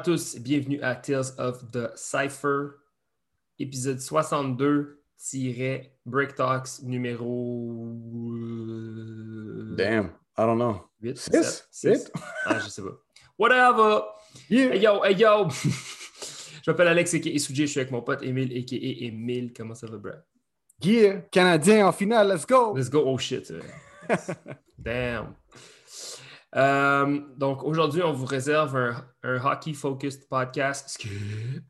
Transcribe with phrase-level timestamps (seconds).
[0.00, 2.70] À tous, bienvenue à Tales of the Cypher,
[3.58, 7.84] épisode 62-Break Talks numéro.
[9.76, 10.88] Damn, I don't know.
[11.02, 11.68] 8, 6?
[11.84, 12.12] 8?
[12.46, 12.98] Ah, je sais pas.
[13.38, 14.04] Whatever!
[14.48, 14.72] Yeah.
[14.72, 15.48] Hey yo, hey yo!
[15.50, 19.52] je m'appelle Alex et je suis avec mon pote Emile et Emile.
[19.54, 20.12] Comment ça va, bro?
[20.82, 22.74] Yeah, Canadien en finale, let's go!
[22.74, 23.52] Let's go, oh shit.
[24.78, 25.34] Damn.
[26.56, 28.76] Euh, donc aujourd'hui, on vous réserve
[29.22, 31.06] un, hockey-focused podcast.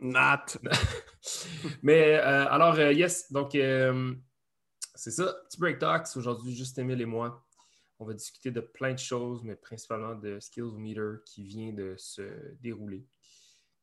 [0.00, 0.58] Not.
[1.82, 6.16] Mais euh, alors, euh, yes, donc c'est ça, petit break talks.
[6.16, 7.46] Aujourd'hui, juste Emile et moi.
[7.98, 11.94] On va discuter de plein de choses, mais principalement de Skills Meter qui vient de
[11.98, 12.22] se
[12.62, 13.04] dérouler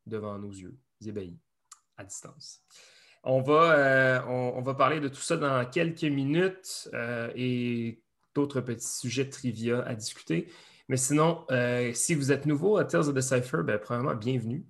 [0.06, 1.38] devant nos yeux, ébahis,
[1.96, 2.64] à distance.
[3.22, 6.90] On va, on, va parler de tout ça dans quelques minutes
[7.36, 8.02] et
[8.34, 10.50] d'autres petits sujets trivia à discuter.
[10.88, 14.66] Mais sinon, euh, si vous êtes nouveau à Tales of the Cypher, ben, premièrement, bienvenue.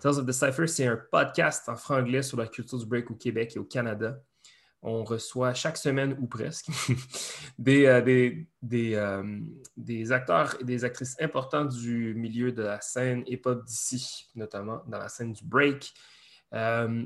[0.00, 3.14] Tales of the Cypher, c'est un podcast en franglais sur la culture du break au
[3.14, 4.16] Québec et au Canada.
[4.80, 6.68] On reçoit chaque semaine ou presque
[7.58, 9.40] des, euh, des, des, euh,
[9.76, 14.98] des, acteurs et des actrices importants du milieu de la scène hip-hop d'ici, notamment dans
[14.98, 15.92] la scène du break.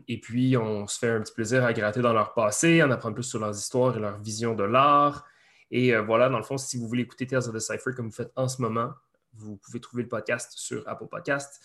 [0.07, 3.15] Et puis, on se fait un petit plaisir à gratter dans leur passé, en apprendre
[3.15, 5.27] plus sur leurs histoires et leur vision de l'art.
[5.71, 8.07] Et euh, voilà, dans le fond, si vous voulez écouter Tales of the Cypher comme
[8.07, 8.93] vous faites en ce moment,
[9.35, 11.63] vous pouvez trouver le podcast sur Apple Podcast,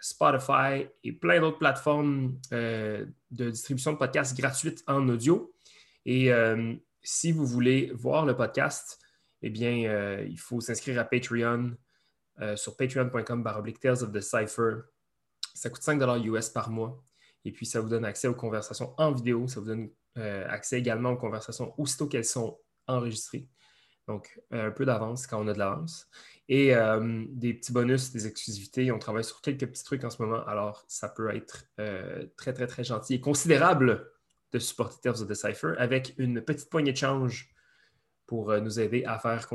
[0.00, 5.54] Spotify et plein d'autres plateformes euh, de distribution de podcasts gratuites en audio.
[6.06, 8.98] Et euh, si vous voulez voir le podcast,
[9.42, 11.76] eh bien, il faut s'inscrire à Patreon
[12.56, 13.44] sur patreon.com
[13.78, 14.76] Tales of the Cypher.
[15.52, 17.04] Ça coûte 5 US par mois.
[17.44, 19.46] Et puis, ça vous donne accès aux conversations en vidéo.
[19.46, 23.48] Ça vous donne accès également aux conversations aussitôt qu'elles sont enregistré.
[24.06, 26.08] Donc, un peu d'avance quand on a de l'avance.
[26.48, 28.92] Et euh, des petits bonus, des exclusivités.
[28.92, 30.44] On travaille sur quelques petits trucs en ce moment.
[30.46, 34.10] Alors, ça peut être euh, très, très, très gentil et considérable
[34.52, 37.50] de supporter Tales of the Cypher avec une petite poignée de change
[38.26, 39.48] pour euh, nous aider à faire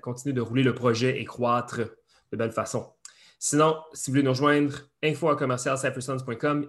[0.00, 2.92] continuer de rouler le projet et croître de belle façon.
[3.38, 5.76] Sinon, si vous voulez nous rejoindre, info à commercial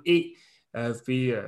[0.05, 0.35] et
[0.75, 1.39] vous pouvez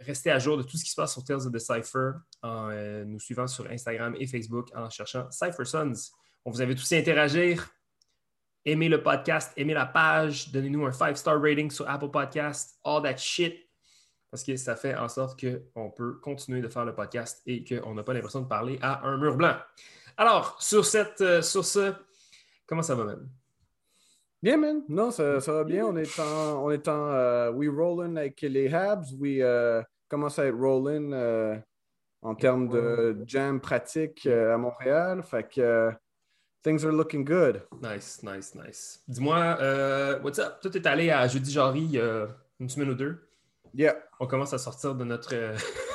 [0.00, 2.70] rester à jour de tout ce qui se passe sur Tales of the Cypher en
[2.70, 6.10] euh, nous suivant sur Instagram et Facebook en cherchant Cypher Sons.
[6.44, 7.68] On vous invite aussi à interagir.
[8.64, 13.16] Aimez le podcast, aimez la page, donnez-nous un 5-star rating sur Apple Podcast, all that
[13.16, 13.54] shit.
[14.30, 17.94] Parce que ça fait en sorte qu'on peut continuer de faire le podcast et qu'on
[17.94, 19.56] n'a pas l'impression de parler à un mur blanc.
[20.18, 21.94] Alors, sur, cette, euh, sur ce,
[22.66, 23.28] comment ça va, même?
[24.40, 24.82] Bien, man.
[24.88, 25.84] Non, ça, ça, va bien.
[25.86, 29.12] On est en, on est en uh, we rolling avec les Habs.
[29.18, 31.60] We uh, commence à être rolling uh,
[32.22, 35.24] en termes de jam pratique à Montréal.
[35.24, 35.90] Fait que
[36.62, 37.62] things are looking good.
[37.82, 39.02] Nice, nice, nice.
[39.08, 40.60] Dis-moi, uh, what's up?
[40.60, 42.28] Toi, tu es allé à Jeudi Jarry il y a
[42.60, 43.28] une semaine ou deux?
[43.74, 43.96] Yeah.
[44.20, 45.34] On commence à sortir de notre.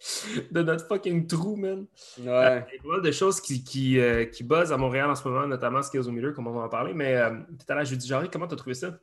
[0.50, 1.86] de notre fucking trou, man.
[2.18, 2.28] Ouais.
[2.28, 5.10] Euh, il y a pas mal de choses qui, qui, euh, qui buzzent à Montréal
[5.10, 6.94] en ce moment, notamment Skills au milieu, comme on va en parler.
[6.94, 8.98] Mais euh, es à la jeudi Jarry, comment tu as trouvé ça?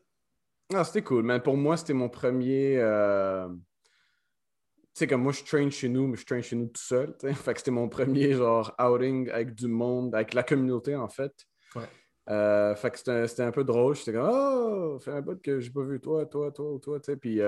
[0.74, 2.80] Ah, c'était cool, mais pour moi, c'était mon premier.
[4.94, 7.14] Tu sais, comme moi, je train chez nous, mais je train chez nous tout seul.
[7.34, 11.34] Fait que c'était mon premier genre outing avec du monde, avec la communauté en fait.
[11.76, 12.76] Ouais.
[12.78, 13.96] fait que c'était un peu drôle.
[13.96, 17.12] J'étais comme, oh, fais un bout que j'ai pas vu toi, toi, toi, toi, tu
[17.12, 17.18] sais.
[17.18, 17.42] Puis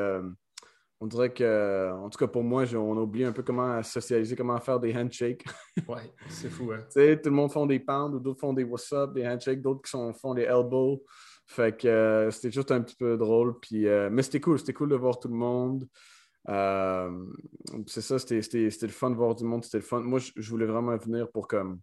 [0.99, 4.35] on dirait que, en tout cas pour moi, on a oublié un peu comment socialiser,
[4.35, 5.45] comment faire des handshakes.
[5.87, 6.79] ouais, c'est fou, hein.
[6.91, 9.27] tu sais, tout le monde font des pounds ou d'autres font des what's up, des
[9.27, 11.03] handshakes, d'autres qui sont, font des elbows.
[11.47, 13.57] Fait que euh, c'était juste un petit peu drôle.
[13.59, 15.87] Puis, euh, mais c'était cool, c'était cool de voir tout le monde.
[16.49, 17.25] Euh,
[17.87, 20.01] c'est ça, c'était le fun de voir du monde, c'était le fun.
[20.01, 21.79] Moi, je, voulais vraiment venir pour comme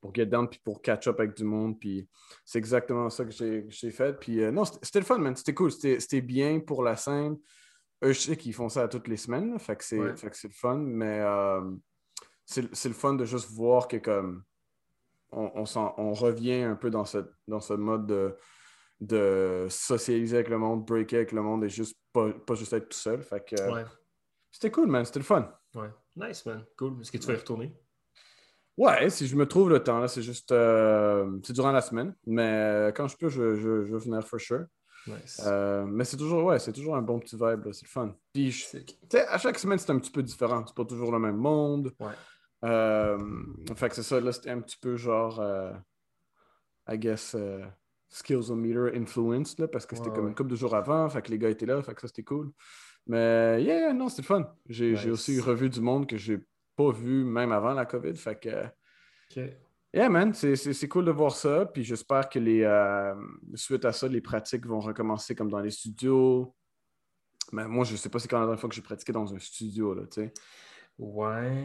[0.00, 1.78] pour get down puis pour catch up avec du monde.
[1.78, 2.08] Puis
[2.44, 4.18] c'est exactement ça que j'ai fait.
[4.18, 5.36] Puis non, c'était le fun, man.
[5.36, 5.70] C'était cool.
[5.70, 7.36] C'était bien pour la scène.
[8.02, 11.20] Eux, je sais qu'ils font ça toutes les semaines, fait que c'est le fun, mais
[11.20, 11.60] euh,
[12.44, 14.42] c'est le fun de juste voir que comme
[15.32, 18.36] on, on, revient un peu dans ce, dans ce mode de,
[19.00, 22.88] de socialiser avec le monde, breaker avec le monde et juste pas, pas juste être
[22.88, 23.22] tout seul.
[23.22, 23.56] Fait que
[24.50, 25.04] c'était cool, man.
[25.04, 25.52] C'était le fun.
[25.74, 25.90] Ouais.
[26.16, 26.64] Nice, man.
[26.76, 27.00] Cool.
[27.00, 27.74] Est-ce que tu vas y retourner?
[28.76, 30.52] Ouais, si je me trouve le temps, là, c'est juste.
[30.52, 32.14] Euh, c'est durant la semaine.
[32.26, 34.64] Mais quand je peux, je, je, je vais venir for sure.
[35.46, 38.14] Euh, mais c'est toujours, ouais, c'est toujours un bon petit vibe, c'est le fun.
[38.32, 38.66] Puis,
[39.28, 40.64] à chaque semaine, c'est un petit peu différent.
[40.66, 41.92] C'est pas toujours le même monde.
[41.98, 42.12] Ouais.
[42.64, 43.18] Euh,
[43.74, 45.72] fait que c'est ça, là, c'était un petit peu genre, euh,
[46.88, 47.36] I guess,
[48.08, 51.08] skills on meter influence, là, parce que c'était comme une couple de jours avant.
[51.08, 52.52] Fait que les gars étaient là, fait que ça, c'était cool.
[53.06, 54.54] Mais, yeah, non, c'était le fun.
[54.68, 56.38] J'ai aussi revu du monde que j'ai
[56.76, 58.14] pas vu même avant la COVID.
[58.16, 58.64] Fait que.
[59.92, 61.66] Yeah, man, c'est- c'est c'est cool de voir ça.
[61.66, 63.14] Puis j'espère que les, euh,
[63.54, 66.54] suite à ça, les pratiques vont recommencer comme dans les studios.
[67.52, 69.38] Mais moi, je sais pas c'est quand la dernière fois que j'ai pratiqué dans un
[69.40, 70.32] studio, là, tu sais.
[70.98, 71.64] Ouais.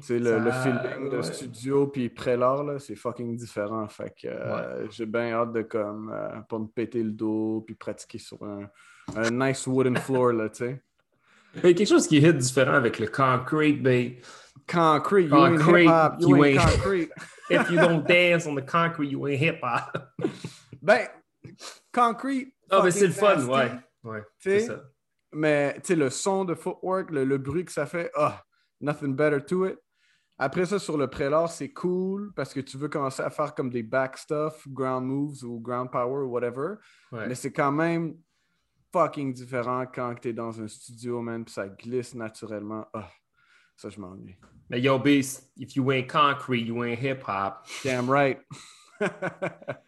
[0.00, 1.22] Tu sais, le, le feeling de ouais.
[1.22, 3.86] studio puis pré-l'art, là, c'est fucking différent.
[3.88, 7.74] Fait que euh, j'ai bien hâte de comme euh, pas me péter le dos puis
[7.74, 8.70] pratiquer sur un,
[9.16, 10.82] un nice wooden floor, là, tu sais.
[11.56, 14.12] Il y a quelque chose qui hit différent avec le concrete, babe.
[14.66, 17.10] Concrete, you ain't Concrete, you you ain't ain't- concrete.
[17.50, 20.12] If you don't dance on the concrete, you ain't hip hop.
[20.82, 21.08] Ben,
[21.92, 22.54] concrete.
[22.70, 23.70] Ah, mais c'est le fun, ouais.
[24.02, 24.82] Ouais, c'est ça.
[25.32, 28.42] Mais tu sais, le son de footwork, le, le bruit que ça fait, ah,
[28.80, 29.78] nothing better to it.
[30.38, 33.70] Après ça, sur le prélat, c'est cool parce que tu veux commencer à faire comme
[33.70, 36.74] des back stuff, ground moves ou ground power ou whatever.
[37.10, 37.26] Ouais.
[37.28, 38.16] Mais c'est quand même
[38.92, 42.86] fucking différent quand tu es dans un studio, man, puis ça glisse naturellement.
[42.92, 43.08] Ah,
[43.76, 44.36] ça, je m'ennuie.
[44.68, 47.66] Mais yo, beast, if you ain't concrete, you ain't hip hop.
[47.84, 48.40] Damn right.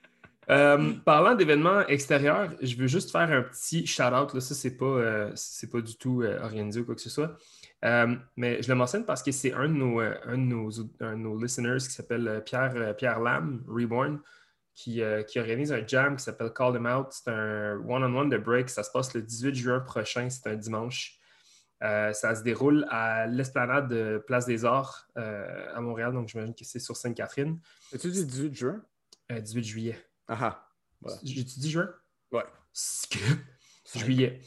[0.50, 4.32] Euh, parlant d'événements extérieurs, je veux juste faire un petit shout-out.
[4.32, 7.11] Là, ça, c'est pas, euh, c'est pas du tout euh, organisé ou quoi que ce
[7.11, 7.37] soit.
[7.85, 10.81] Euh, mais je le mentionne parce que c'est un de nos, euh, un de nos,
[11.00, 14.20] un de nos listeners qui s'appelle euh, Pierre, euh, Pierre Lam, Reborn,
[14.75, 17.08] qui, euh, qui organise un jam qui s'appelle Call Them Out.
[17.11, 18.69] C'est un one-on-one de break.
[18.69, 20.29] Ça se passe le 18 juin prochain.
[20.31, 21.18] C'est un dimanche.
[21.82, 26.12] Euh, ça se déroule à l'esplanade de Place des Arts euh, à Montréal.
[26.12, 27.58] Donc, j'imagine que c'est sur Sainte-Catherine.
[27.94, 28.82] As-tu dit 18 juin?
[29.30, 29.98] Euh, 18 juillet.
[30.26, 30.69] Ah ah.
[31.00, 31.19] Voilà.
[31.22, 31.90] J'ai-tu dit juin?
[32.32, 32.44] Ouais.
[33.94, 34.40] Juillet.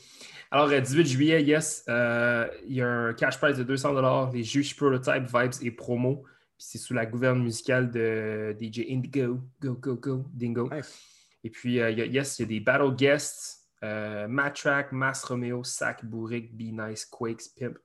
[0.51, 4.43] Alors, euh, 18 juillet, yes, euh, il y a un cash prize de 200 les
[4.43, 6.23] juges prototype, vibes et promo.
[6.57, 9.39] Puis c'est sous la gouverne musicale de DJ Indigo.
[9.61, 10.69] Go, go, go, Dingo.
[10.69, 10.99] Nice.
[11.43, 13.60] Et puis, euh, yes, il y a des battle guests.
[13.83, 17.77] Euh, Matrack, Mass Romeo, Sac, Bourric, Be Nice, Quakes, Pimp.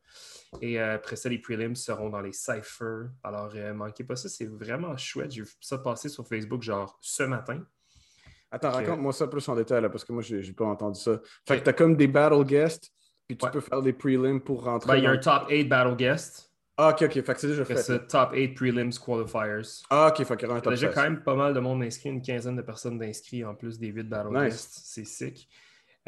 [0.61, 3.09] Et euh, après ça, les prelims seront dans les cyphers.
[3.25, 5.31] Alors, euh, manquez pas ça, c'est vraiment chouette.
[5.33, 7.63] J'ai vu ça passer sur Facebook, genre ce matin.
[8.51, 11.21] Attends, raconte-moi ça plus en détail, là, parce que moi, j'ai pas entendu ça.
[11.47, 11.61] Fait Ok.
[11.61, 12.91] que t'as comme des battle guests,
[13.27, 13.51] puis tu Ouais.
[13.51, 14.93] peux faire des prelims pour rentrer.
[14.93, 16.53] Ben, il y a un top 8 battle guest.
[16.79, 17.13] Ah, ok, ok.
[17.25, 17.83] Fait que c'est déjà Après fait.
[17.83, 19.83] ça, top 8 prelims qualifiers.
[19.91, 20.25] Ah, ok.
[20.25, 20.95] Fait qu'il y aura un Il y a top déjà 16.
[20.95, 23.89] quand même pas mal de monde inscrit, une quinzaine de personnes d'inscrits en plus des
[23.89, 24.43] 8 battle Nice.
[24.53, 24.81] guests.
[24.85, 25.49] C'est sick.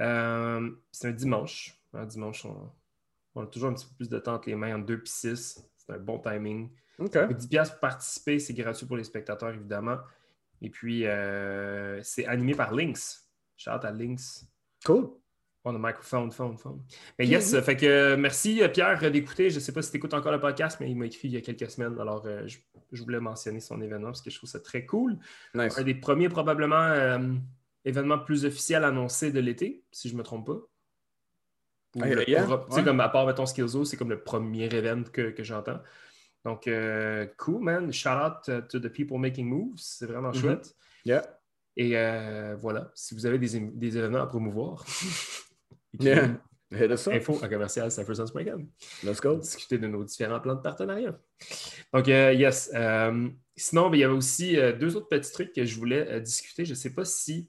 [0.00, 1.80] Euh, c'est un dimanche.
[1.94, 2.70] Un dimanche, on,
[3.34, 5.00] on a toujours un petit peu plus de temps entre les mains, entre 2 et
[5.04, 5.64] 6.
[5.76, 6.70] C'est un bon timing.
[6.98, 7.12] Ok.
[7.12, 9.98] Ça coûte 10$ piastres pour participer, c'est gratuit pour les spectateurs, évidemment.
[10.60, 13.30] Et puis, euh, c'est animé par Lynx.
[13.56, 14.46] Shout out à Lynx.
[14.84, 15.10] Cool.
[15.64, 16.82] On a microphone, phone, phone.
[17.18, 19.50] Mais yes, fait que euh, merci Pierre d'écouter.
[19.50, 21.34] Je ne sais pas si tu écoutes encore le podcast, mais il m'a écrit il
[21.34, 21.98] y a quelques semaines.
[22.00, 22.58] Alors, euh, je,
[22.92, 25.18] je voulais mentionner son événement parce que je trouve ça très cool.
[25.54, 25.76] Nice.
[25.76, 27.18] Un des premiers, probablement,
[27.84, 30.58] événements plus officiels annoncés de l'été, si je ne me trompe pas.
[32.00, 32.84] Ah, le- yeah, pour- ouais.
[32.84, 35.80] comme à part, mettons, Skillzo, c'est comme le premier événement que, que j'entends.
[36.44, 37.92] Donc, euh, cool, man.
[37.92, 39.78] Shout out to the people making moves.
[39.78, 40.34] C'est vraiment Mhm.
[40.34, 40.76] chouette.
[41.04, 41.22] Yeah.
[41.76, 44.84] Et euh, voilà, si vous avez des, des événements à promouvoir,
[46.00, 46.40] Yeah.
[46.70, 47.14] Hit us up.
[47.14, 47.88] info à commercial
[49.02, 49.36] Let's go.
[49.38, 51.18] discuter de nos différents plans de partenariat.
[51.94, 52.70] Donc, euh, yes.
[53.56, 56.64] Sinon, ben, il y avait aussi deux autres petits trucs que je voulais discuter.
[56.66, 57.48] Je ne sais pas si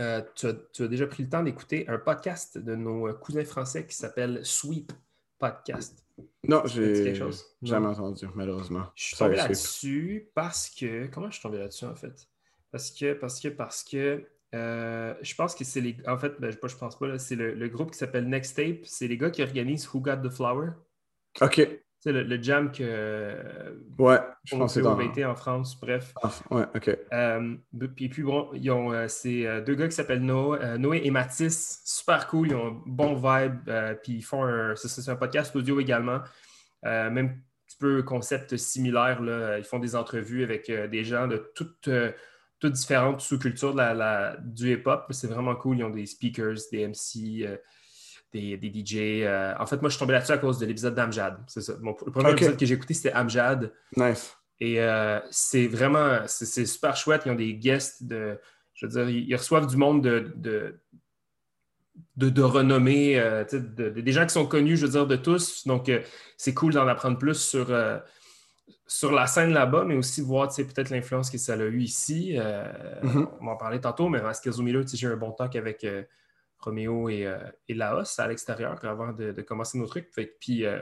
[0.00, 3.12] euh, tu, as, tu as déjà pris le temps d'écouter un podcast de nos euh,
[3.14, 4.92] cousins français qui s'appelle Sweep
[5.38, 6.04] Podcast.
[6.46, 7.92] Non, j'ai jamais Non.
[7.92, 8.86] entendu, malheureusement.
[8.94, 11.06] Je suis tombé là-dessus parce que.
[11.06, 12.28] Comment je suis tombé là-dessus en fait?
[12.70, 14.24] Parce que, parce que, parce que.
[14.54, 15.96] euh, je pense que c'est les.
[16.06, 18.84] En fait, ben, je pense pas, c'est le, le groupe qui s'appelle Next Tape.
[18.84, 20.70] C'est les gars qui organisent Who Got the Flower.
[21.40, 21.68] Ok.
[22.06, 23.34] Le, le jam que.
[23.98, 24.94] Ouais, je pense que c'est dans.
[24.94, 26.12] 21 en France, bref.
[26.22, 26.98] Ah, ouais, ok.
[27.12, 27.54] Euh,
[27.96, 31.10] puis, puis bon, ils ont, euh, c'est euh, deux gars qui s'appellent Noé, Noé et
[31.10, 31.80] Mathis.
[31.84, 33.68] Super cool, ils ont un bon vibe.
[33.68, 36.20] euh, puis ils font un, c'est, un podcast audio également.
[36.82, 37.28] Même un
[37.66, 39.22] petit peu concept similaire.
[39.22, 39.56] Là.
[39.56, 41.88] Ils font des entrevues avec des gens de toutes,
[42.60, 45.06] toutes différentes sous-cultures de la, la- du hip-hop.
[45.10, 45.78] C'est vraiment cool.
[45.78, 47.46] Ils ont des speakers, des MC,
[48.34, 49.22] des, des DJ.
[49.22, 49.54] euh.
[49.60, 51.38] En fait, moi, je suis tombé là-dessus à cause de l'épisode d'Amjad.
[51.46, 51.74] C'est ça.
[51.80, 53.72] Mon- le premier épisode que j'ai écouté, c'était Amjad.
[53.96, 54.36] Nice.
[54.60, 57.22] Et euh, c'est vraiment, c'est super chouette.
[57.26, 58.38] Ils ont des guests de,
[58.74, 60.80] je veux dire, ils, reçoivent du monde de, de,
[62.16, 63.58] de, de renommée, euh, de-
[63.90, 65.66] de- des gens qui sont connus, je veux dire, de tous.
[65.66, 66.00] Donc, euh,
[66.36, 67.66] c'est cool d'en apprendre plus sur,
[68.86, 71.80] sur la scène là-bas, mais aussi voir, tu sais, peut-être l'influence que ça a eu
[71.82, 72.36] ici.
[73.02, 73.28] Mhm.
[73.40, 74.18] On va en parler tantôt, mais
[74.88, 75.84] sais, j'ai eu un bon talk avec
[76.64, 80.12] Roméo et, euh, et Laos à l'extérieur avant de, de commencer nos trucs.
[80.12, 80.80] Fait puis, euh,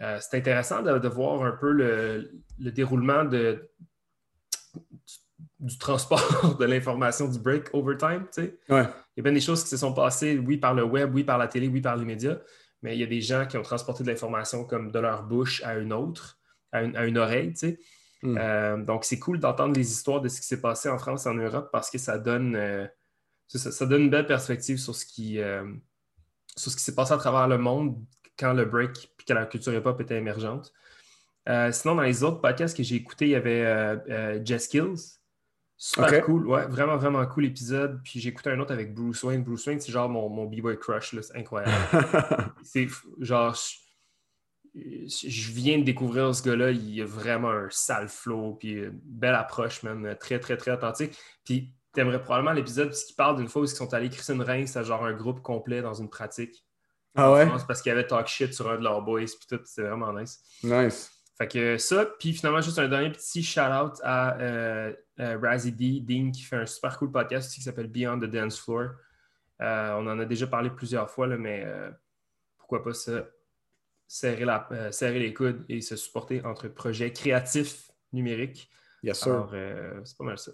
[0.00, 3.70] euh, c'est intéressant de, de voir un peu le, le déroulement de,
[4.74, 5.14] du,
[5.60, 7.70] du transport de l'information du break
[8.30, 8.58] sais.
[8.68, 8.84] Ouais.
[9.16, 11.24] Il y a bien des choses qui se sont passées, oui, par le web, oui,
[11.24, 12.38] par la télé, oui, par les médias,
[12.82, 15.62] mais il y a des gens qui ont transporté de l'information comme de leur bouche
[15.64, 16.38] à une autre,
[16.72, 17.52] à une, à une oreille.
[17.52, 17.78] tu sais.
[18.22, 18.38] Hmm.
[18.38, 21.28] Euh, donc, c'est cool d'entendre les histoires de ce qui s'est passé en France et
[21.28, 22.56] en Europe parce que ça donne,
[23.58, 25.64] ça, ça donne une belle perspective sur ce qui, euh,
[26.56, 27.96] sur ce qui s'est passé à travers le monde
[28.38, 30.72] quand le break puis quand la culture hip-hop était émergente.
[31.48, 35.18] Euh, sinon, dans les autres podcasts que j'ai écoutés, il y avait euh, Jess Kills.
[35.76, 38.00] Super cool, ouais, vraiment, vraiment cool épisode.
[38.02, 39.42] Puis j'ai écouté un autre avec Bruce Wayne.
[39.42, 41.72] Bruce Wayne, c'est genre mon, mon B-Boy crush, c'est incroyable.
[42.62, 42.88] c'est
[43.20, 43.54] genre,
[44.74, 48.98] je, je viens de découvrir ce gars-là, il a vraiment un sale flow, puis une
[49.04, 51.18] belle approche, man, très, très, très authentique.
[51.44, 54.82] Puis t'aimerais probablement l'épisode puisqu'il parle d'une fois où ils sont allés Christine Reims à
[54.82, 56.64] genre un groupe complet dans une pratique.
[57.14, 57.46] ah ouais?
[57.46, 59.88] France, parce qu'il y avait talk shit sur un de leurs boys, puis tout, c'était
[59.88, 60.42] vraiment nice.
[60.62, 61.10] Nice.
[61.36, 66.00] Fait que ça, puis finalement, juste un dernier petit shout-out à euh, euh, Razzie D,
[66.00, 68.90] Dean, qui fait un super cool podcast aussi qui s'appelle Beyond the Dance Floor.
[69.60, 71.90] Euh, on en a déjà parlé plusieurs fois, là, mais euh,
[72.56, 73.26] pourquoi pas ça,
[74.06, 78.70] serrer, la, serrer les coudes et se supporter entre projets créatifs numériques.
[79.02, 79.32] Yes, sir.
[79.32, 79.54] Alors,
[80.04, 80.52] c'est pas mal ça.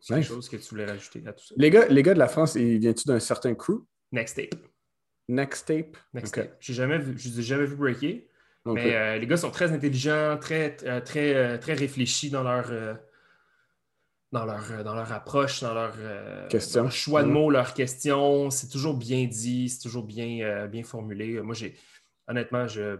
[0.00, 0.26] C'est Nice.
[0.26, 1.54] quelque chose que tu voulais rajouter à tout ça?
[1.58, 3.84] Les, gars, les gars de la France, ils viennent-tu d'un certain crew?
[4.12, 4.54] Next tape.
[5.28, 5.96] Next Tape?
[6.14, 6.56] Next tape.
[6.60, 8.28] J'ai jamais vu, je les ai jamais vu breaker.
[8.64, 12.70] Mais euh, les gars sont très intelligents, très, euh, très, euh, très réfléchis dans leur,
[12.70, 12.94] euh,
[14.32, 16.80] dans leur, dans leur approche, dans leur, euh, Question.
[16.80, 17.32] dans leur choix de Mhm.
[17.34, 18.50] mots, leurs questions.
[18.50, 21.40] C'est toujours bien dit, c'est toujours bien, bien formulé.
[21.40, 21.76] Moi, j'ai
[22.26, 22.96] honnêtement, j'ai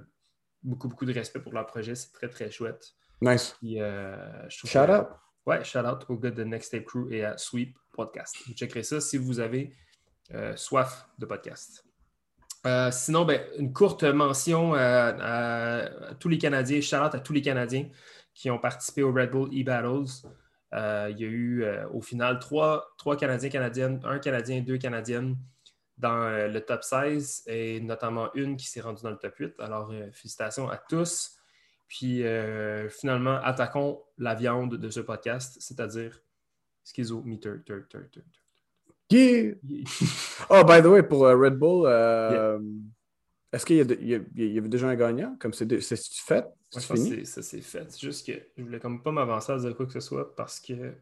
[0.63, 1.95] beaucoup, beaucoup de respect pour leur projet.
[1.95, 2.93] C'est très, très chouette.
[3.21, 3.55] Nice.
[3.59, 5.07] Puis, je trouve Shout que- out.
[5.49, 8.37] Ouais, shout out aux gars de Next Tape Crew et à Sweep Podcast.
[8.47, 9.73] Vous checkerez ça si vous avez
[10.35, 11.87] euh, soif de podcast.
[12.67, 17.33] Euh, sinon, ben, une courte mention à, à- tous les Canadiens, shout out à tous
[17.33, 17.89] les Canadiens
[18.35, 20.29] qui ont participé au Red Bull e-Battles.
[20.75, 24.77] Euh, il y a eu euh, au final trois, trois Canadiens, Canadiennes, un Canadien, deux
[24.77, 25.35] Canadiennes
[25.97, 29.55] dans euh, le top 16 et notamment une qui s'est rendue dans le top 8.
[29.61, 31.38] Alors, euh, félicitations à tous.
[31.89, 36.21] Puis euh, finalement, attaquons la viande de ce podcast, c'est-à-dire
[36.85, 38.05] tur, tur.
[39.11, 39.55] Yeah.
[40.51, 42.59] Oh, by the way, pour euh, Red Bull, euh,
[43.53, 45.37] est-ce qu'il y, avait déjà un gagnant?
[45.39, 46.47] Comme c'est fait?
[46.73, 47.25] Que fini?
[47.25, 47.91] ça c'est fait.
[47.91, 50.61] C'est juste que je voulais comme pas m'avancer à dire quoi que ce soit parce
[50.61, 50.93] que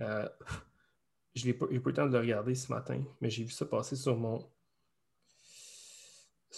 [0.00, 0.28] euh,
[1.34, 3.66] je n'ai pas eu le temps de le regarder ce matin, mais j'ai vu ça
[3.66, 4.38] passer sur mon.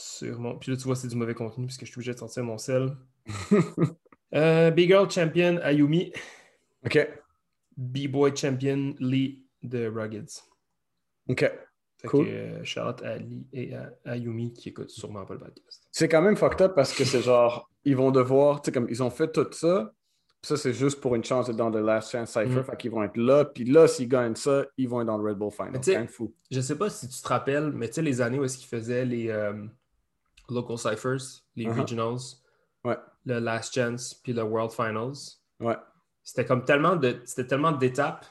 [0.00, 0.57] Sur mon.
[0.57, 2.59] Puis là, tu vois, c'est du mauvais contenu puisque je suis obligé de sortir mon
[2.59, 2.97] sel.
[4.35, 6.12] Euh, Big Girl Champion Ayumi,
[6.85, 6.99] OK.
[7.78, 10.43] B-Boy Champion Lee de Ruggeds.
[11.31, 11.40] OK.
[11.40, 12.26] Fait Cool.
[12.26, 15.88] que euh, shout out à Lee et à Ayumi qui écoutent sûrement pas le podcast.
[15.90, 18.87] C'est quand même fucked up parce que c'est genre, ils vont devoir, tu sais, comme
[18.90, 19.95] ils ont fait tout ça.
[20.43, 22.61] Ça, c'est juste pour une chance d'être dans The Last Chance Cypher.
[22.61, 22.64] Mm.
[22.64, 23.47] Fait qu'ils vont être là.
[23.47, 26.07] Puis là, s'ils gagnent ça, ils vont être dans le Red Bull Final.
[26.07, 26.35] Fou.
[26.50, 28.69] Je sais pas si tu te rappelles, mais tu sais, les années où est-ce qu'ils
[28.69, 29.55] faisaient les euh,
[30.50, 31.81] Local Cyphers, les Uh-huh.
[31.81, 32.21] Regionals,
[32.85, 32.97] Ouais.
[33.26, 35.17] le Last Chance, puis le World Finals,
[35.61, 35.76] Ouais.
[36.23, 38.25] c'était comme tellement de c'était tellement d'étapes,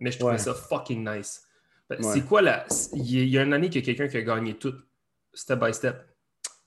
[0.00, 0.38] mais je trouvais Ouais.
[0.38, 1.44] ça fucking nice.
[1.88, 2.02] Ben.
[2.02, 2.66] C'est quoi la.
[2.92, 4.74] Il y a- une année qu'il y a quelqu'un qui a gagné tout,
[5.32, 5.96] step by step?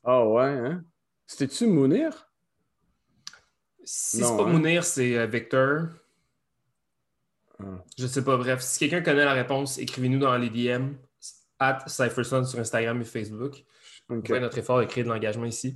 [0.04, 0.84] Ah ouais, hein?
[1.28, 2.28] C'était-tu Mounir?
[3.84, 4.48] Si c'est pas hein?
[4.48, 5.88] Mounir, c'est euh, Victor.
[7.60, 7.84] Ah.
[7.98, 8.38] Je sais pas.
[8.38, 10.96] Bref, si quelqu'un connaît la réponse, écrivez-nous dans les DM
[11.60, 13.64] at Cypherson sur Instagram et Facebook.
[14.12, 15.76] Notre effort de créer de l'engagement ici.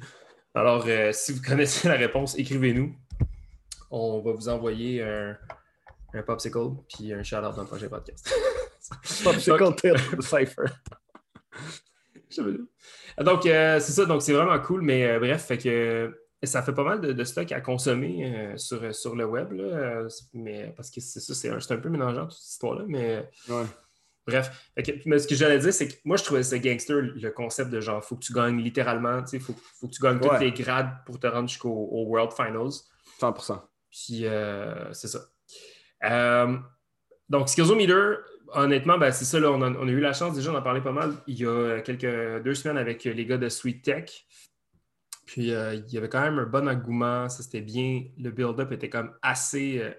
[0.53, 2.95] Alors, euh, si vous connaissez la réponse, écrivez-nous.
[3.91, 5.37] On va vous envoyer un,
[6.13, 8.33] un popsicle puis un shout-out dans le prochain podcast.
[9.23, 10.65] Popsicle the Cypher.
[13.23, 14.05] Donc, euh, c'est ça.
[14.05, 14.81] Donc, c'est vraiment cool.
[14.81, 18.57] Mais euh, bref, fait que ça fait pas mal de, de stock à consommer euh,
[18.57, 19.51] sur, sur le web.
[19.53, 22.85] Là, mais, parce que c'est ça, c'est un, un peu mélangeant toute cette histoire-là.
[22.87, 23.63] Mais Ouais.
[24.27, 24.71] Bref,
[25.05, 27.79] mais ce que j'allais dire, c'est que moi, je trouvais ça gangster, le concept de
[27.79, 30.39] genre, faut que tu gagnes littéralement, tu sais, faut, faut que tu gagnes tous Ouais.
[30.39, 32.71] les grades pour te rendre jusqu'au au World Finals.
[33.19, 33.61] 100%.
[33.91, 35.19] Puis, euh, c'est ça.
[36.05, 36.57] Euh,
[37.29, 38.15] donc, Skillometer,
[38.53, 40.81] honnêtement, ben, c'est ça, là, on, a, on a eu la chance déjà d'en parler
[40.81, 44.25] pas mal il y a quelques deux semaines avec les gars de Sweet Tech.
[45.27, 48.71] Puis, euh, il y avait quand même un bon engouement, ça c'était bien, le build-up
[48.71, 49.91] était comme assez, euh,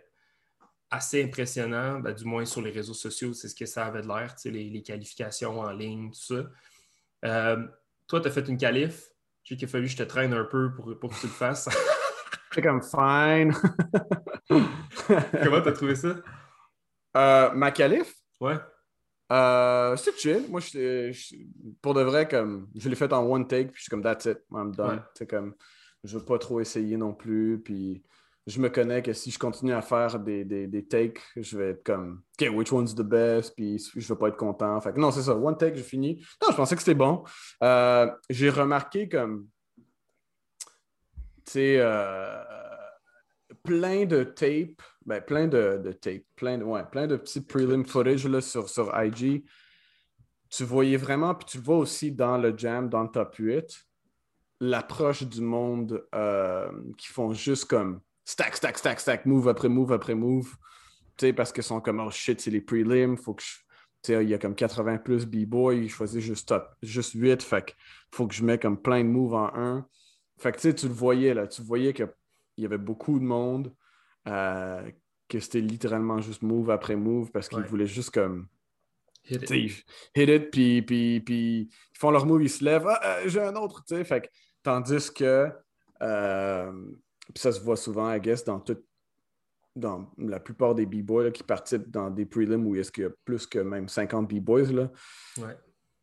[0.91, 4.09] assez impressionnant, ben, du moins sur les réseaux sociaux, c'est ce que ça avait de
[4.09, 6.45] l'air, les, les qualifications en ligne, tout ça.
[7.25, 7.67] Euh,
[8.07, 9.09] toi, tu as fait une qualif,
[9.43, 11.27] je sais qu'il a fallu que je te traîne un peu pour, pour que tu
[11.27, 11.69] le fasses.
[12.53, 13.53] C'est comme fine.
[14.49, 16.17] Comment tu as trouvé ça?
[17.17, 18.57] Euh, ma qualif, Ouais.
[19.33, 20.45] euh, c'est chill.
[20.49, 21.35] Moi, je, je-
[21.83, 24.25] pour de vrai, comme, je l'ai fait en one take, puis je suis comme, that's
[24.27, 24.97] it, I'm done.
[24.97, 25.03] Ouais.
[25.15, 25.55] C'est comme,
[26.05, 28.03] je veux pas trop essayer non plus, puis
[28.47, 31.71] je me connais que si je continue à faire des, des, des takes, je vais
[31.71, 34.81] être comme, OK, which one's the best, puis je vais pas être content.
[34.81, 36.25] Fait que non, c'est ça, one take, j'ai fini.
[36.41, 37.25] Non, je pensais que c'était bon.
[37.65, 39.49] Euh, j'ai remarqué comme,
[41.45, 42.41] tu sais, euh,
[43.65, 47.85] plein de tapes, ben, plein de, de tapes, plein de, ouais, plein de petits prelim
[47.85, 49.45] footage là, sur, sur IG.
[50.51, 53.65] Tu voyais vraiment, puis tu le vois aussi dans le jam, dans le top 8,
[54.61, 59.93] l'approche du monde euh, qui font juste comme stack, stack, stack, stack, move après move
[59.93, 60.55] après move.
[61.17, 63.49] Tu sais, parce qu'ils sont comme, oh shit, c'est les prelims, faut que je.
[64.03, 67.43] Tu sais, il y a comme 80 plus B-boy, ils choisissent juste, top, juste 8,
[67.43, 67.73] fait que
[68.13, 69.89] faut que je mette comme plein de moves en 1.
[70.39, 72.13] Fait que tu sais, tu le voyais là, tu voyais qu'il
[72.59, 73.75] y avait beaucoup de monde,
[74.29, 74.91] euh,
[75.29, 78.49] que c'était littéralement juste move après move parce qu'ils voulaient juste comme.
[79.29, 79.85] Hit it.
[80.15, 82.87] Hit it, puis, puis, puis ils font leur move, ils se lèvent.
[82.87, 84.05] Ah, euh, j'ai un autre, tu sais.
[84.05, 84.29] Fait que,
[84.63, 85.51] tandis que.
[86.03, 86.73] Euh,
[87.35, 88.79] puis ça se voit souvent, I guess, dans tout,
[89.75, 93.11] dans la plupart des B-boys qui participent dans des prelims où est-ce qu'il y a
[93.25, 94.73] plus que même 50 B-boys.
[95.39, 95.57] Ouais.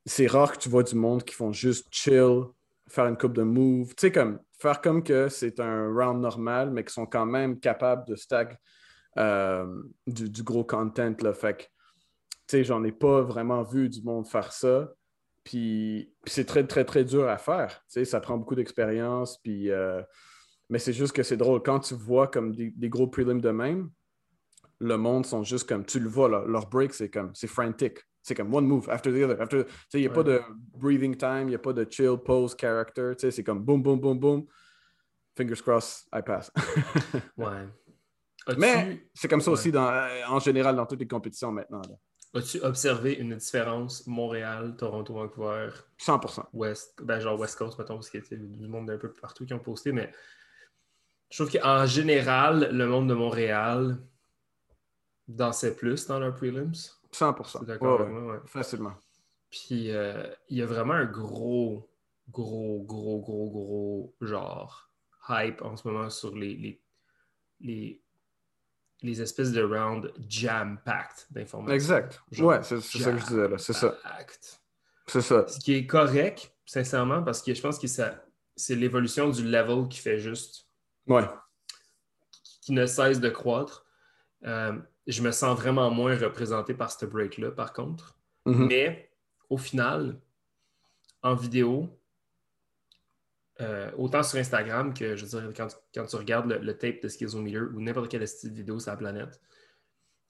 [0.06, 2.44] C'est rare que tu vois du monde qui font juste chill,
[2.88, 3.96] faire une coupe de move.
[3.96, 7.60] Tu sais, comme faire comme que c'est un round normal, mais qui sont quand même
[7.60, 8.60] capables de stack
[9.18, 11.15] euh, du, gros content.
[11.22, 11.34] Là.
[11.34, 11.70] Fait que, tu
[12.48, 14.92] sais, j'en ai pas vraiment vu du monde faire ça.
[15.44, 17.82] Puis, c'est très, très, très dur à faire.
[17.88, 19.39] Tu sais, ça prend beaucoup d'expérience.
[19.42, 19.72] Puis.
[19.72, 20.01] Euh,
[20.70, 21.62] mais c'est juste que c'est drôle.
[21.62, 23.89] Quand tu vois comme des, gros prelims de même,
[24.79, 28.00] le monde sont juste comme, tu le vois, leur break, c'est comme, c'est frantic.
[28.22, 29.65] C'est comme one move after the other.
[29.93, 30.41] il n'y a pas de
[30.77, 33.12] breathing time, il n'y a pas de chill, pose, character.
[33.17, 34.46] C'est comme boom, boom, boom, boom.
[35.36, 36.50] Fingers crossed, I pass.
[37.38, 37.67] ouais.
[38.58, 41.82] Mais c'est comme ça aussi dans, en général dans toutes les compétitions maintenant.
[42.36, 45.70] As-tu observé une différence Montréal, Toronto, Vancouver?
[46.00, 46.46] 100%.
[46.53, 49.46] West, ben genre West Coast, mettons, parce qu'il y a du monde d'un peu partout
[49.46, 50.12] qui ont posté, mais
[51.34, 53.98] je trouve qu'en général, le monde de Montréal
[55.28, 56.74] dansait plus dans leurs prelims.
[57.12, 57.65] 100%.
[57.65, 58.08] D'accord
[58.46, 58.93] Facilement.
[59.50, 61.89] Puis euh, il y a vraiment un gros,
[62.30, 64.91] gros, gros, gros, gros genre
[65.28, 66.80] hype en ce moment sur les,
[67.62, 68.00] les,
[69.02, 71.74] les, espèces de rounds jam-packed d'informations.
[71.74, 72.22] Exact.
[72.38, 73.58] ouais, c'est ça que je disais là.
[73.58, 73.98] C'est ça.
[75.08, 75.48] C'est ça.
[75.48, 79.98] Ce qui est correct, sincèrement, parce que je pense que c'est l'évolution du level qui
[79.98, 80.67] fait juste
[81.08, 81.24] Ouais.
[82.62, 83.86] Qui ne cesse de croître.
[84.46, 88.18] Euh, je me sens vraiment moins représenté par ce break-là, par contre.
[88.46, 88.68] Mm-hmm.
[88.68, 89.12] Mais
[89.50, 90.20] au final,
[91.22, 91.89] en vidéo,
[93.62, 97.60] euh, autant sur Instagram que, je veux dire, quand, tu regardes le, tape de Skillsometer
[97.60, 99.39] ou n'importe quel style de vidéo sur la planète,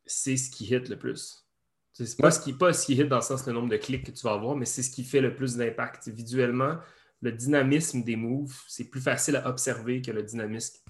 [0.05, 1.47] c'est ce qui hit le plus.
[1.93, 4.05] C'est pas, ce qui, pas ce qui hit dans le sens le nombre de clics
[4.05, 6.09] que tu vas avoir, mais c'est ce qui fait le plus d'impact.
[6.09, 6.77] Visuellement,
[7.23, 10.83] le dynamisme des moves, c'est plus facile à observer que le dynamisme,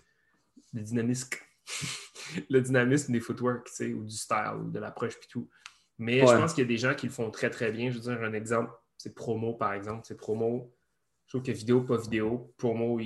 [0.73, 1.29] le dynamisme,
[2.49, 5.47] le dynamisme des footwork, ou du style, ou de l'approche, puis tout.
[5.99, 7.91] Mais je pense qu'il y a des gens qui le font très, très bien.
[7.91, 10.01] Je veux dire, un exemple, c'est promo, par exemple.
[10.07, 10.73] C'est promo.
[11.27, 12.99] Je trouve que vidéo, pas vidéo, promo,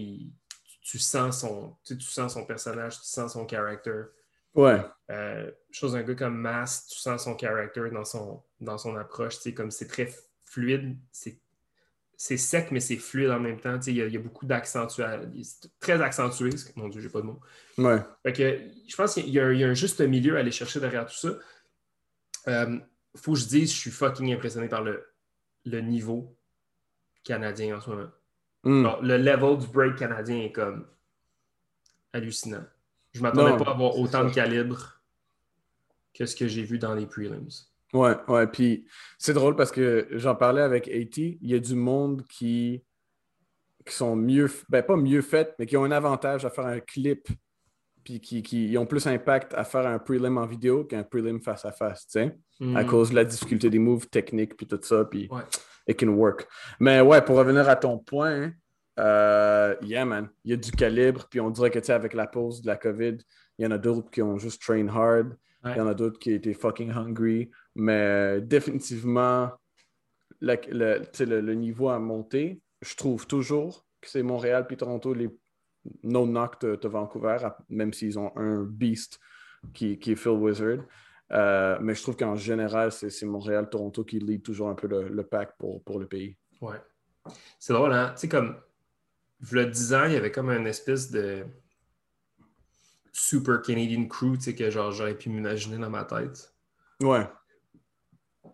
[0.82, 4.04] tu, sens son, tu, sens son personnage, tu sens son character.
[4.56, 4.80] Ouais.
[5.12, 9.36] Euh, chose un gars comme Mass, tu sens son character dans son, dans son approche.
[9.54, 11.42] Comme c'est très fluide, c'est
[12.20, 13.80] c'est sec, mais c'est fluide en même temps.
[13.86, 15.32] Il y, a beaucoup d'accentuation.
[15.80, 16.50] très accentué.
[16.76, 17.40] Mon Dieu, j'ai pas de mots.
[17.78, 18.02] Ouais.
[18.26, 21.30] je pense qu'il y, a un juste milieu à aller chercher derrière tout ça.
[22.48, 22.80] Il euh,
[23.16, 25.06] faut que je dise, je suis fucking impressionné par le,
[25.66, 26.36] le niveau
[27.24, 28.10] canadien en ce moment.
[28.64, 28.88] Hmm.
[29.02, 30.88] le level du break canadien est comme
[32.12, 32.66] hallucinant.
[33.14, 35.00] Je m'attendais pas à avoir autant de calibre
[36.16, 37.67] que ce que j'ai vu dans les prelims.
[37.94, 38.48] Ouais, ouais.
[38.48, 38.86] Puis
[39.18, 41.18] c'est drôle parce que j'en parlais avec AT.
[41.18, 42.84] Il y a du monde qui,
[43.86, 46.80] qui sont mieux, ben pas mieux fait, mais qui ont un avantage à faire un
[46.80, 47.28] clip.
[48.04, 51.66] Puis qui, qui ont plus impact à faire un prelim en vidéo qu'un prelim face
[51.66, 52.88] à face, tu sais, à mm.
[52.88, 55.04] cause de la difficulté des moves techniques, puis tout ça.
[55.04, 55.30] Puis
[55.88, 56.48] it can work.
[56.80, 58.54] Mais ouais, pour revenir à ton point,
[59.00, 61.28] euh, yeah, man, il y a du calibre.
[61.30, 63.18] Puis on dirait que, tu sais, avec la pause de la COVID,
[63.58, 65.36] il y en a d'autres qui ont juste train hard.
[65.66, 67.50] Il y en a d'autres qui étaient fucking hungry.
[67.78, 69.52] Mais définitivement,
[70.42, 72.60] le, niveau a monté.
[72.82, 75.30] Je trouve toujours que c'est Montréal puis Toronto les
[76.04, 77.38] no knock de, Vancouver,
[77.70, 79.20] même s'ils ont un beast
[79.74, 80.80] qui, est Phil Wizard.
[81.32, 85.24] Euh, mais je trouve qu'en général, c'est Montréal, Toronto qui lead toujours un peu le,
[85.24, 86.36] pack pour, pour le pays.
[86.60, 86.82] Ouais.
[87.60, 88.12] C'est drôle, hein?
[88.16, 88.58] Tu sais, comme,
[89.52, 91.46] le 10 ans, il y avait comme une espèce de
[93.12, 96.54] super Canadian crew, tu sais, que genre j'aurais pu m'imaginer dans ma tête.
[97.02, 97.28] Ouais.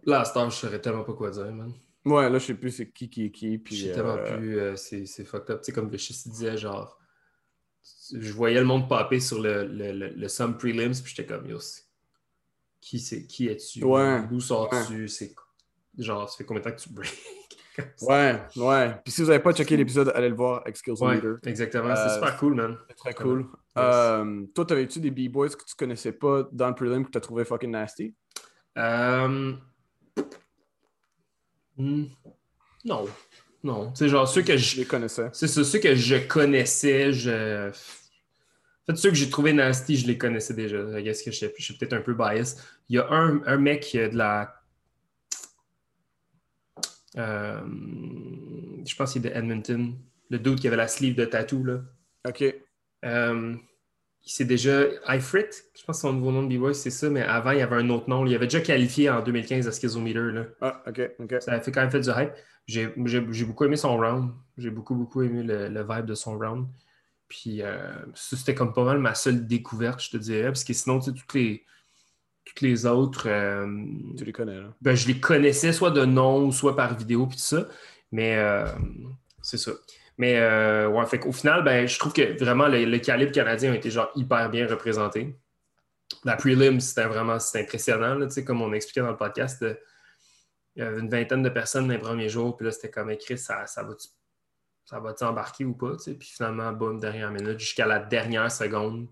[0.06, 1.74] Là, à ce temps, je saurais tellement pas quoi dire, man.
[2.06, 3.58] Ouais, là, je sais plus c'est qui qui est qui.
[3.58, 5.62] Puis, je sais tellement euh, plus, euh, c'est, fucked up.
[5.62, 7.00] Tu sais, comme le disait, genre,
[8.14, 11.60] je voyais le monde popper sur le, le, le, Sum Prelims, puis j'étais comme, yo,
[12.82, 13.84] qui, c'est, qui es-tu?
[13.86, 14.28] Ouais.
[14.28, 15.08] D'où sors-tu?
[15.08, 15.34] C'est,
[15.98, 17.14] genre, ça fait combien de temps que tu break?
[18.02, 18.96] Ouais, ouais.
[19.04, 21.38] Puis si vous n'avez pas checké l'épisode, allez le voir avec Skills Ouais, Leader.
[21.44, 21.96] exactement.
[21.96, 22.78] C'est Euh, super cool, man.
[22.88, 23.48] C'est très cool.
[23.76, 24.50] Yes.
[24.54, 27.44] Toi, t'avais-tu des B-Boys que tu connaissais pas dans le prelim que tu as trouvé
[27.46, 28.14] fucking nasty?
[28.78, 29.54] Euh,
[31.78, 32.06] hmm,
[32.86, 33.06] Non.
[33.64, 33.92] Non.
[33.96, 35.30] C'est genre ceux que Je les connaissais.
[35.34, 37.70] C'est ça, ceux que je connaissais, je.
[37.70, 40.78] En fait, ceux que j'ai trouvé nasty, je les connaissais déjà.
[40.78, 42.60] Que je suis, je suis peut-être un peu biased.
[42.90, 44.54] Il y a un, un mec qui a de la.
[47.18, 47.62] Euh,
[48.86, 49.96] je pense qu'il est de Edmonton.
[50.30, 51.82] Le dude qui avait la sleeve de tattoo, là.
[52.28, 52.44] OK.
[53.06, 53.56] Euh,
[54.26, 54.84] il s'est déjà.
[55.10, 55.46] Ifrit,
[55.78, 57.76] je pense que son nouveau nom de B-Boy, c'est ça, mais avant, il y avait
[57.76, 58.26] un autre nom.
[58.26, 60.32] Il avait déjà qualifié en 2015 à Schizometer.
[60.32, 60.46] Là.
[60.62, 61.36] Ah, OK, OK.
[61.42, 62.32] Ça a fait quand même fait du hype.
[62.66, 64.32] J'ai beaucoup aimé son round.
[64.58, 66.68] J'ai beaucoup, beaucoup aimé le, le vibe de son round.
[67.28, 67.78] Puis euh,
[68.16, 70.46] c'était comme pas mal ma seule découverte, je te dirais.
[70.46, 71.66] Parce que sinon, tu sais, toutes les,
[72.46, 73.66] toutes les autres, euh,
[74.18, 74.74] Tu les connais, là.
[74.82, 77.68] ben, je les connaissais soit de nom, soit par vidéo, puis tout ça.
[78.12, 78.68] Mais euh,
[79.42, 79.72] c'est ça.
[80.18, 83.72] Mais euh, ouais, fait qu'au final, ben, je trouve que vraiment le, le calibre canadien
[83.72, 85.36] a été genre hyper bien représenté.
[86.24, 88.16] La prelim, c'était vraiment impressionnant.
[88.16, 89.66] là, comme on expliquait dans le podcast,
[90.76, 93.10] il y avait une vingtaine de personnes dans les premiers jours, puis là, c'était comme
[93.10, 94.08] écrit, ça, ça va-tu
[94.86, 95.94] ça va embarquer ou pas?
[95.94, 96.14] tu sais?
[96.14, 99.08] Puis finalement, boum, dernière minute, jusqu'à la dernière seconde,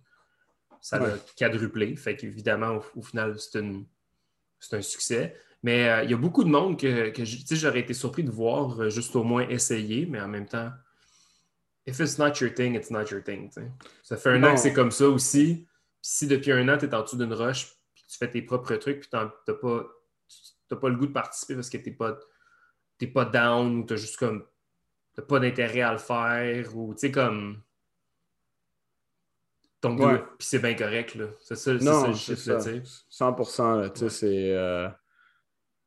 [0.82, 1.12] ça Ouais.
[1.12, 1.96] a quadruplé.
[1.96, 5.36] Fait qu'évidemment, au, au final, c'est un succès.
[5.64, 7.14] Mais euh, il y a beaucoup de monde que,
[7.52, 10.72] j'aurais été surpris de voir euh, juste au moins essayer, mais en même temps,
[11.86, 13.50] if it's not your thing, it's not your thing.
[14.04, 14.50] Ça fait un Non.
[14.50, 15.66] an que c'est comme ça aussi.
[16.02, 18.42] Puis si depuis un an, tu es en dessous d'une roche, puis tu fais tes
[18.42, 19.86] propres trucs, puis tu n'as pas,
[20.70, 22.18] t'as pas le goût de participer parce que tu n'es pas,
[22.98, 24.46] t'es pas down ou tu juste comme.
[25.14, 27.62] T'as pas d'intérêt à le faire ou tu sais, comme.
[29.82, 30.20] Ton goût, Ouais.
[30.38, 31.26] puis c'est bien correct, là.
[31.40, 32.72] C'est ça, c'est ça Non, le c'est shit, là, ça.
[32.72, 33.02] tu sais.
[33.10, 34.10] 100%, là, tu sais, Ouais.
[34.12, 34.52] c'est...
[34.54, 34.88] euh,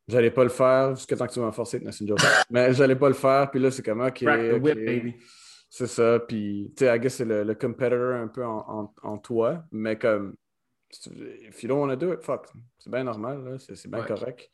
[0.06, 2.18] J'allais pas le faire jusqu'à temps que tu m'as forcé de une joke.
[2.50, 5.16] Mais j'allais pas le faire, puis là, c'est comme, OK, Crack the whip, baby.
[5.76, 8.94] C'est ça, puis, tu sais, I guess c'est le, le competitor un peu en, en-
[9.02, 10.36] en toi, mais comme,
[11.08, 12.46] if you don't want to do it, fuck,
[12.78, 14.06] c'est bien normal, là, c'est bien Ouais.
[14.06, 14.48] correct.
[14.48, 14.50] Tu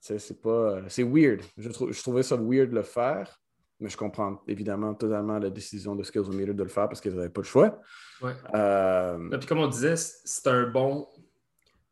[0.00, 0.82] sais, c'est pas...
[0.88, 1.40] C'est weird.
[1.56, 3.40] Je, trou- je trouvais ça weird de le faire,
[3.78, 7.30] mais je comprends évidemment totalement la décision de Skills de le faire parce qu'ils n'avaient
[7.30, 7.80] pas le choix.
[8.20, 8.34] Ouais.
[8.54, 11.08] Euh, Puis comme on disait, c'est un bon.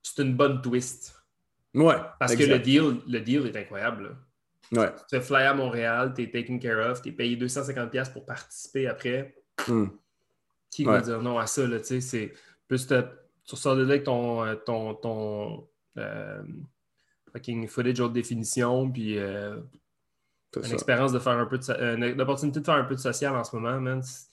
[0.02, 1.14] C'est une bonne twist.
[1.74, 1.96] ouais.
[2.20, 4.14] Parce que le deal, le deal est incroyable.
[4.72, 4.92] Ouais.
[4.94, 8.12] Tu te fais fly à Montréal, tu es taken care of, tu es payé 250$
[8.12, 9.34] pour participer après.
[9.66, 9.86] Hmm.
[10.70, 11.66] Qui va dire non à ça?
[11.66, 12.32] Là, tu sais, c'est
[12.66, 13.10] plus t'as-
[13.44, 16.42] tu ressors de là avec ton, euh, ton, ton euh,
[17.32, 19.56] fucking footage haute définition, puis euh,
[20.56, 20.74] une ça.
[20.74, 21.64] expérience de faire un peu de
[21.96, 24.02] une, une opportunité de faire un peu de social en ce moment, man.
[24.02, 24.28] C'est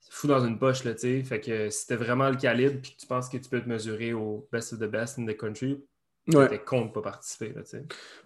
[0.00, 1.22] c'est fou dans une poche, là, tu sais.
[1.22, 3.68] Fait que si t'es vraiment le calibre puis que tu penses que tu peux te
[3.68, 5.82] mesurer au best of the best in the country,
[6.32, 6.48] Ouais.
[6.48, 7.62] t'es con de pas participer, là,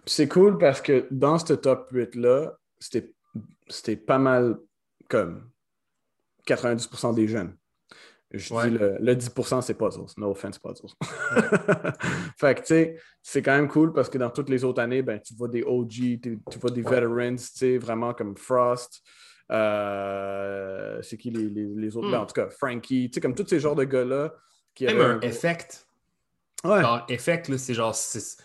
[0.05, 3.13] c'est cool parce que dans ce top 8-là, c'était
[3.67, 4.57] c'était pas mal
[5.09, 5.49] comme
[6.47, 7.55] 90% des jeunes.
[8.31, 8.69] Je Ouais.
[8.69, 10.05] dis le, le 10%, c'est puzzles.
[10.17, 10.91] No offense, puzzles.
[12.37, 15.01] fait que, tu sais, c'est quand même cool parce que dans toutes les autres années,
[15.01, 17.01] ben, tu vois des OG, tu, tu vois des Ouais.
[17.01, 19.01] veterans, tu sais, vraiment comme Frost.
[19.51, 22.07] euh, c'est qui les, les- les autres?
[22.07, 22.11] Hmm.
[22.11, 24.33] Ben, en tout cas, Frankie, tu sais, comme tous ces genres de gars-là.
[24.75, 25.87] qui Même avaient un gros- effect.
[26.63, 26.81] Ouais.
[26.81, 27.95] Genre, effect, là, c'est genre.
[27.95, 28.43] c'est-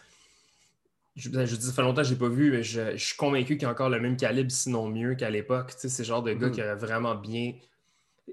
[1.17, 3.05] Je, ben, je dis, ça fait longtemps que je l'ai pas vu, mais je, je
[3.05, 5.73] suis convaincu qu'il y a encore le même calibre, sinon mieux qu'à l'époque.
[5.75, 6.53] Tu sais, c'est le genre de gars Mhm.
[6.53, 7.53] qui a vraiment bien.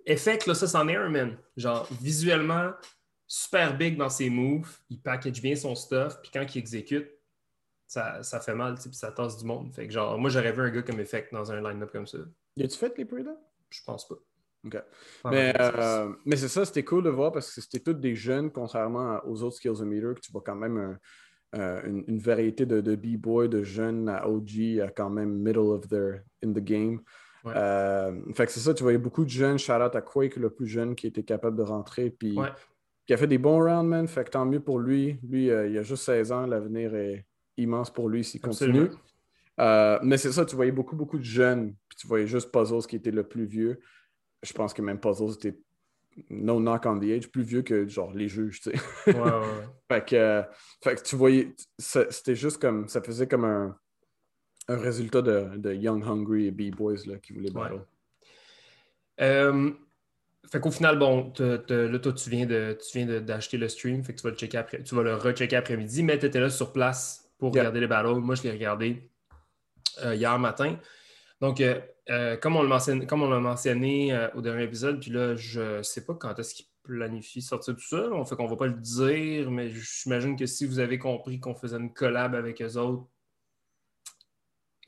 [0.05, 1.37] Effect, là, ça, c'en est un, man.
[1.57, 2.71] Genre, visuellement,
[3.27, 4.77] super big dans ses moves.
[4.89, 7.07] Il package bien son stuff, puis quand il exécute,
[7.87, 9.71] ça, ça fait mal, tu sais, puis ça tasse du monde.
[9.73, 12.17] Fait que, genre, moi, j'aurais vu un gars comme Effect dans un line-up comme ça.
[12.55, 13.35] Y a-tu fait les pre-là?
[13.69, 14.15] Je pense pas.
[14.65, 14.77] Ok.
[15.31, 18.51] Mais, euh, mais c'est ça, c'était cool de voir parce que c'était tous des jeunes,
[18.51, 20.97] contrairement aux autres Skills Meter, que tu vois quand même un-
[21.59, 25.57] euh, une, une variété de, de B-boy, de jeunes à OG, à quand même middle
[25.59, 27.01] of their in the game.
[27.43, 27.53] Ouais.
[27.55, 29.57] Euh, fait que c'est ça, tu voyais beaucoup de jeunes.
[29.57, 32.11] Shout out à Quake, le plus jeune, qui était capable de rentrer.
[32.11, 32.49] Puis Ouais.
[33.07, 34.07] qui a fait des bons rounds, man.
[34.07, 35.19] Fait que tant mieux pour lui.
[35.27, 36.45] Lui, euh, il a juste 16 ans.
[36.45, 37.25] L'avenir est
[37.57, 38.89] immense pour lui s'il continue.
[39.59, 41.73] Euh, mais c'est ça, tu voyais beaucoup, beaucoup de jeunes.
[41.89, 43.79] Puis tu voyais juste Puzzles qui était le plus vieux.
[44.43, 45.57] Je pense que même Puzzles était
[46.29, 48.77] no knock on the age, plus vieux que genre les juges, tu sais.
[49.07, 49.67] Ouais, ouais, ouais.
[49.91, 50.43] fait, que, euh,
[50.83, 53.77] fait que tu voyais, c'était juste comme, ça faisait comme un,
[54.67, 57.81] un résultat de, de Young Hungry et B-Boys là, qui voulaient battle.
[59.21, 59.71] Euh,
[60.51, 64.31] fait qu'au final, bon, là, toi, tu viens d'acheter le stream, fait que tu vas
[64.31, 67.51] le checker après, tu vas le rechecker après-midi, mais tu étais là sur place pour
[67.51, 68.19] regarder les battles.
[68.19, 69.09] Moi, je l'ai regardé
[70.03, 70.77] euh, hier matin.
[71.41, 75.01] Donc, euh, euh, comme on l'a mentionné, comme on l'a mentionné euh, au dernier épisode,
[75.01, 78.09] puis là, je sais pas quand est-ce qu'il planifie sortir tout ça.
[78.11, 81.55] On fait qu'on va pas le dire, mais j'imagine que si vous avez compris qu'on
[81.55, 83.07] faisait une collab avec eux autres,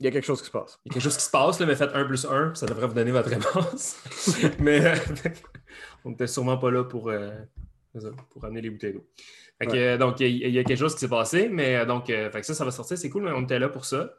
[0.00, 0.78] il y a quelque chose qui se passe.
[0.84, 2.66] Il y a quelque chose qui se passe, là, mais faites 1 plus 1, ça
[2.66, 3.96] devrait vous donner votre réponse.
[4.58, 4.96] mais euh,
[6.04, 7.12] on n'était sûrement pas là pour,
[8.30, 9.06] pour amener les bouteilles d'eau.
[9.98, 12.70] donc, il y, a quelque chose qui s'est passé, mais donc, fait ça, ça va
[12.72, 14.12] sortir, c'est cool, mais on était là pour ça.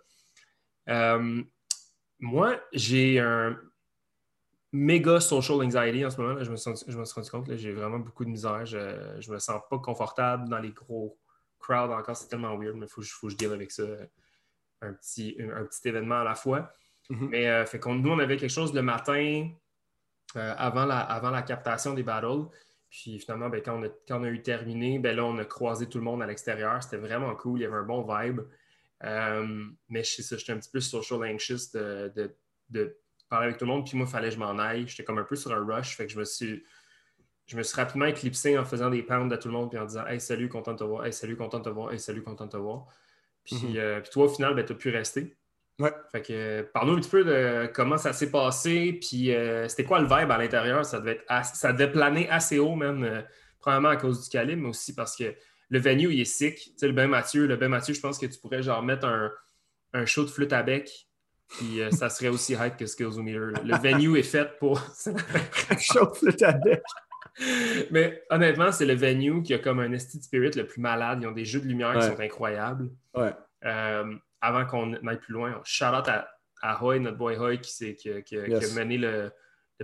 [2.26, 3.56] Moi, j'ai un
[4.72, 6.44] méga social anxiety en ce moment.
[6.44, 8.66] je, me suis, je me suis rendu compte, j'ai vraiment beaucoup de misère.
[8.66, 11.18] Je, je me sens pas confortable dans les gros
[11.60, 12.18] crowds encore.
[12.18, 13.84] C'est tellement weird, mais il faut, faut, que je deal avec ça
[14.82, 16.74] un petit, un, petit événement à la fois.
[17.10, 17.30] Mhm.
[17.30, 19.50] Mais euh, fait nous, on avait quelque chose le matin
[20.36, 22.48] euh, avant, la, avant la captation des battles.
[22.90, 26.04] Puis finalement, ben, quand, on a, eu terminé, ben, là, on a croisé tout le
[26.04, 26.82] monde à l'extérieur.
[26.82, 27.60] C'était vraiment cool.
[27.60, 28.42] Il y avait un bon vibe.
[29.04, 32.34] Euh, mais je sais ça, j'étais un petit peu social anxious de,
[32.70, 32.98] de,
[33.30, 33.86] parler avec tout le monde.
[33.86, 34.88] Puis moi, il fallait que je m'en aille.
[34.88, 35.96] J'étais comme un peu sur un rush.
[35.96, 36.64] Fait que je me suis
[37.48, 39.86] je me suis rapidement éclipsé en faisant des pounds à tout le monde puis en
[39.86, 42.24] disant Hey, salut, content de te voir, hey, salut, content de te voir, hey, salut,
[42.24, 42.88] content de te voir.
[43.52, 43.74] Mhm.
[43.76, 45.36] Euh, puis, toi, au final, ben, tu as pu rester.
[45.78, 45.94] Ouais.
[46.12, 49.84] Fait que, euh, parle-nous un petit peu de comment ça s'est passé, puis euh, c'était
[49.84, 50.86] quoi le vibe à l'intérieur?
[50.86, 51.22] Ça devait,
[51.54, 53.24] ça devait planer assez haut, même,
[53.60, 55.36] probablement à cause du calibre, mais aussi parce que
[55.70, 56.56] le venue, il est sick.
[56.56, 59.06] Tu sais, le Ben Mathieu, le Ben Mathieu, je pense que tu pourrais genre mettre
[59.06, 59.32] un,
[59.94, 61.08] un show de flûte à bec,
[61.48, 63.62] puis ça serait aussi hype que Skills Meter.
[63.64, 64.80] Le venue est fait pour.
[65.70, 66.82] un show de flûte à bec.
[67.92, 71.20] Mais honnêtement, c'est le venue qui a comme un esti spirit le plus malade.
[71.22, 72.90] Ils ont des jeux de lumière qui sont incroyables.
[73.66, 76.30] Euh, avant qu'on aille plus loin, shout out à,
[76.62, 79.32] à Hoy, notre boy Hoy, qui, qui, qui, a mené le,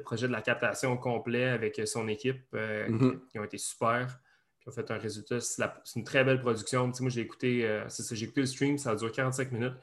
[0.03, 3.27] projet de la captation au complet avec son équipe, euh, mm-hmm.
[3.27, 4.19] qui, ont été super,
[4.63, 5.39] qui fait un résultat.
[5.39, 6.91] C'est une très belle production.
[6.99, 9.73] moi, j'ai écouté, euh, j'ai écouté le stream, ça a duré 45 minutes.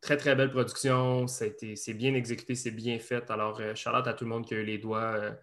[0.00, 1.26] Très, très belle production.
[1.26, 3.30] C'est bien exécuté, c'est bien fait.
[3.30, 5.36] Alors, shout out à tout le monde qui a eu les doigts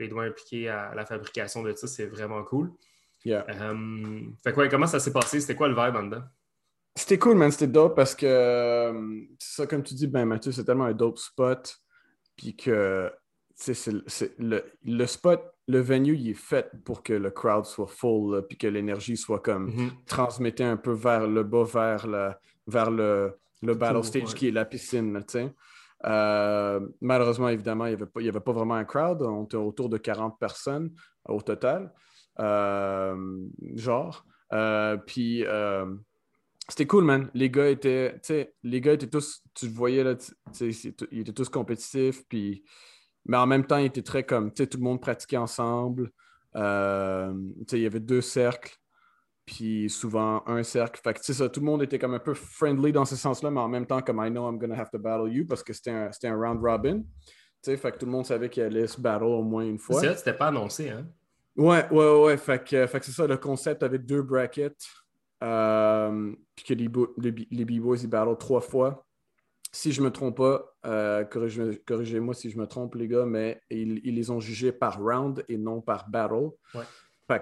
[0.00, 2.72] les doigts impliqués à la fabrication de ça, c'est vraiment cool.
[3.26, 5.40] Euh, fait quoi, comment ça s'est passé?
[5.40, 6.22] C'était quoi le vibe en dedans?
[6.96, 7.50] C'était cool, man.
[7.52, 11.18] C'était dope parce que, euh, ça, comme tu dis, ben Mathieu, c'est tellement un dope
[11.18, 11.76] spot.
[12.36, 13.12] Puis que,
[13.60, 18.46] c'est le, le, spot, le venue, il est fait pour que le crowd soit full,
[18.48, 19.72] puis que l'énergie soit comme
[20.06, 22.30] transmettée un peu vers le bas, vers, le,
[22.66, 25.22] vers le, le battle stage qui est la piscine.
[26.06, 29.22] Euh, malheureusement, évidemment, il n'y avait, pas vraiment un crowd.
[29.22, 30.90] On était autour de 40 personnes
[31.28, 31.92] au total.
[32.38, 34.24] Euh, genre.
[34.52, 35.44] Euh, puis
[36.68, 37.30] c'était cool, man.
[37.34, 38.20] Les gars étaient,
[38.62, 40.14] les gars étaient tous, tu voyais là,
[40.60, 42.22] ils étaient tous compétitifs.
[42.28, 42.64] Puis,
[43.26, 46.10] mais en même temps, ils étaient très comme, tout le monde pratiquait ensemble.
[46.54, 46.60] il
[47.72, 48.76] y avait deux cercles
[49.50, 51.00] puis souvent un cercle.
[51.02, 53.60] Fait que, ça, tout le monde était comme un peu friendly dans ce sens-là, mais
[53.60, 55.90] en même temps, comme I know I'm gonna have to battle you parce que c'était
[55.90, 57.02] un, un, round robin.
[57.60, 60.00] sais, fait que tout le monde savait qu'il allait se battle au moins une fois.
[60.00, 61.04] C'est c'était pas annoncé, hein?
[61.56, 62.36] Ouais, ouais, ouais.
[62.36, 64.86] Fait que, fait que c'est ça, le concept avait deux brackets.
[65.42, 66.88] Euh, puis que les,
[67.50, 69.04] les, B-Boys, ils battle trois fois.
[69.72, 74.00] Si je me trompe pas, euh, corrigez-moi si je me trompe, les gars, mais ils,
[74.04, 76.50] ils, les ont jugés par round et non par battle.
[76.74, 76.82] Ouais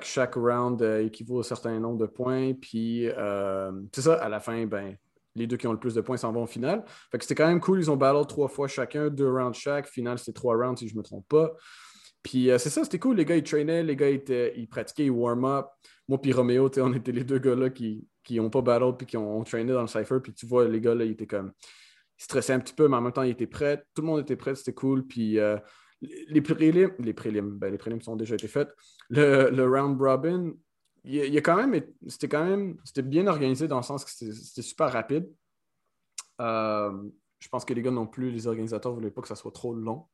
[0.02, 2.52] chaque round euh, équivaut à un certain nombre de points.
[2.54, 4.96] Puis euh, c'est ça, à la fin, ben,
[5.34, 6.84] les deux qui ont le plus de points s'en vont au final.
[7.10, 7.78] Fait que c'était quand même cool.
[7.78, 9.86] Ils ont battle trois fois chacun, deux rounds chaque.
[9.86, 11.52] Final, c'était trois rounds si je ne me trompe pas.
[12.22, 13.16] Puis euh, c'est ça, c'était cool.
[13.16, 15.66] Les gars, ils traînaient, les gars, ils, pratiquaient, ils warm-up.
[16.08, 19.42] Moi, puis Roméo, on était les deux gars-là qui n'ont pas battle puis qui ont,
[19.44, 20.18] traîné dans le cypher.
[20.22, 21.52] Puis tu vois, les gars, là, ils étaient comme.
[22.18, 23.84] Ils stressaient un petit peu, mais en même temps, ils étaient prêts.
[23.94, 25.06] Tout le monde était prêt, c'était cool.
[25.06, 25.38] Puis
[26.00, 28.68] les prélims, les prélims, ben, les prélims sont déjà été faits.
[29.10, 30.52] Le, le round robin,
[31.04, 34.10] il, y a quand même, c'était quand même, c'était bien organisé dans le sens que
[34.10, 35.28] c'était super rapide.
[36.40, 36.92] Euh,
[37.38, 39.52] je pense que les gars non plus, les organisateurs ne voulaient pas que ça soit
[39.52, 40.06] trop long.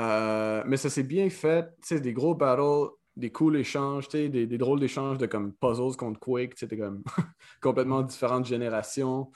[0.00, 4.58] Euh, mais ça s'est bien fait, tu des gros battles, des cool échanges, des, des
[4.58, 7.02] drôles d'échanges de comme puzzles contre Quake, c'était comme
[7.60, 9.30] complètement différentes générations.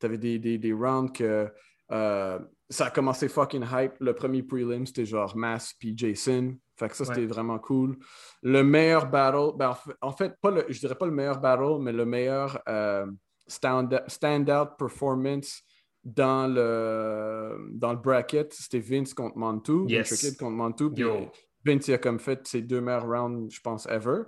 [0.00, 1.50] Tu avais des, des, des rounds que
[1.90, 3.94] euh, ça a commencé fucking hype.
[4.00, 6.56] Le premier prelim, c'était genre Mass puis Jason.
[6.76, 7.96] Fait que ça, c'était vraiment cool.
[8.42, 11.92] Le meilleur battle, ben, en fait, pas le, je dirais pas le meilleur battle, mais
[11.92, 13.06] le meilleur euh,
[13.48, 15.62] stand-out performance
[16.04, 19.86] dans le, dans le bracket, c'était Vince contre Montu.
[19.88, 20.36] Yes.
[20.36, 20.90] contre Montu.
[21.64, 24.22] Vince, il a comme fait ses deux meilleurs rounds, je pense, ever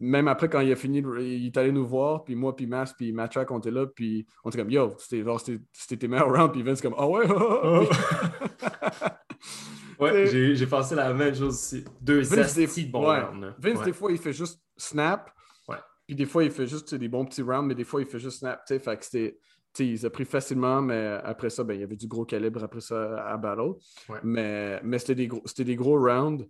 [0.00, 2.92] même après, quand il a fini, il est allé nous voir, puis moi, puis Mas,
[2.92, 6.62] puis Matrack, on était là, puis on était comme, yo, c'était tes meilleurs rounds, puis
[6.62, 7.86] Vince, comme, oh ouais, oh,
[10.00, 11.84] ouais, j'ai pensé la même chose aussi.
[12.00, 13.54] Deux Vince, des, bons rounds.
[13.58, 15.30] Vince, des fois, il fait juste snap,
[16.06, 18.18] puis des fois, il fait juste des bons petits rounds, mais des fois, il fait
[18.18, 19.38] juste snap, tu sais, fait que c'était.
[19.78, 22.80] il a pris facilement, mais après ça, ben, il y avait du gros calibre après
[22.80, 23.72] ça à battle.
[24.08, 24.18] Ouais.
[24.22, 26.46] Mais, mais c'était des, gros, des gros rounds.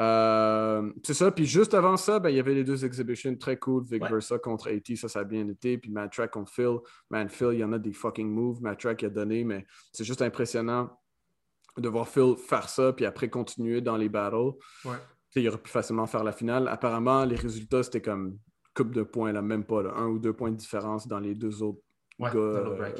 [0.00, 1.30] Euh, c'est ça.
[1.30, 3.84] Puis juste avant ça, ben, il y avait les deux exhibitions très cool.
[3.84, 4.08] Vic Ouais.
[4.10, 5.78] Versa contre AT, ça, ça a bien été.
[5.78, 6.78] Puis Matt Track contre Phil.
[7.10, 8.60] Man, Phil, il y en a des fucking moves.
[8.62, 10.90] Matt Track a donné, mais c'est juste impressionnant
[11.76, 14.56] de voir Phil faire ça, puis après continuer dans les battles.
[14.84, 14.96] Ouais.
[15.36, 16.68] Il aurait pu facilement faire la finale.
[16.68, 18.38] Apparemment, les résultats, c'était comme
[18.76, 21.34] coupe de points, là, même pas, là, un ou deux points de différence dans les
[21.34, 21.80] deux autres
[22.20, 22.34] Ouais, gars.
[22.34, 22.92] dans euh,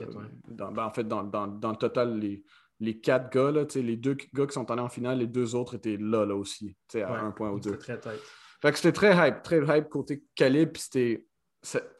[0.49, 2.43] dans- ben, en fait, dans, dans- dans le total, les,
[2.81, 5.75] les quatre gars, là, les deux gars qui sont allés en finale, les deux autres
[5.77, 7.79] étaient là, là aussi, à Ouais, un point ou deux.
[7.81, 8.17] C'était très.
[8.63, 11.27] Fait que c'était très hype, très hype côté calibre, puis c'était.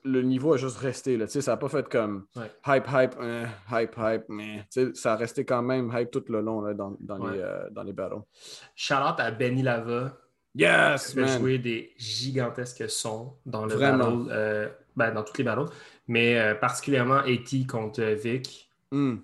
[0.03, 2.51] Le niveau a juste resté, là, ça n'a pas fait comme Ouais.
[2.67, 6.61] hype, hype, hein, hype, hype, mais ça a resté quand même hype tout le long
[6.61, 7.33] là, dans, dans Ouais.
[7.33, 8.17] les, euh, dans les battles.
[8.17, 10.19] Out à Benny Lava.
[10.55, 14.11] Yes, qui a joué des gigantesques sons dans le Vraiment.
[14.19, 15.73] battle, euh, ben, dans toutes les battles,
[16.07, 18.71] mais euh, particulièrement AT contre euh, Vic.
[18.93, 19.17] Hmm.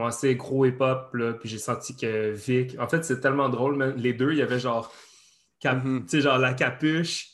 [0.00, 2.74] Commencé gros hip-hop, là, puis j'ai senti que Vic.
[2.78, 3.94] En fait, c'est tellement drôle, man.
[3.98, 4.90] Les deux, il y avait genre,
[5.60, 6.04] cap- Mhm.
[6.04, 7.28] tu sais, genre la capuche,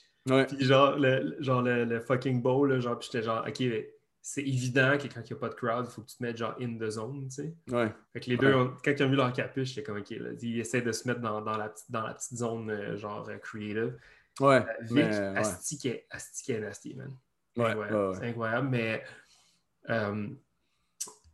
[0.49, 3.95] puis genre le, genre le, le fucking bow, là, genre, puis j'étais genre, ok, mais
[4.21, 6.23] c'est évident que quand il n'y a pas de crowd, il faut que tu te
[6.25, 7.55] mettes genre in the zone, tu sais.
[7.71, 7.95] Ouais.
[8.13, 10.31] Fait que les deux, ont- quand ils ont vu leur capuche, j'étais comme, ok, là,
[10.43, 13.29] ils essaient de se mettre dans, dans la, petite- dans la petite zone, euh, genre,
[13.29, 13.97] euh, creative.
[14.41, 14.57] Ouais.
[14.57, 15.39] Euh, Vic, mais, ouais.
[15.39, 17.13] asti qui est- asti qui est nasty, man.
[17.57, 18.15] Ouais, ouais.
[18.19, 19.05] C'est incroyable, mais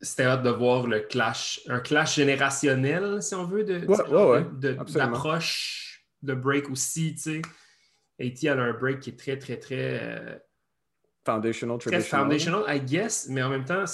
[0.03, 4.11] c'était hâte de voir le clash, un clash générationnel, si on veut, de, Ouais, genre
[4.11, 5.11] ouais, ouais, de- de- absolument.
[5.13, 7.43] d'approche de break aussi, tu sais.
[8.21, 10.39] AT, a un break qui est très, très, très, euh,
[11.25, 12.23] Foundational, très traditional.
[12.25, 13.85] foundational, I guess, mais en même temps,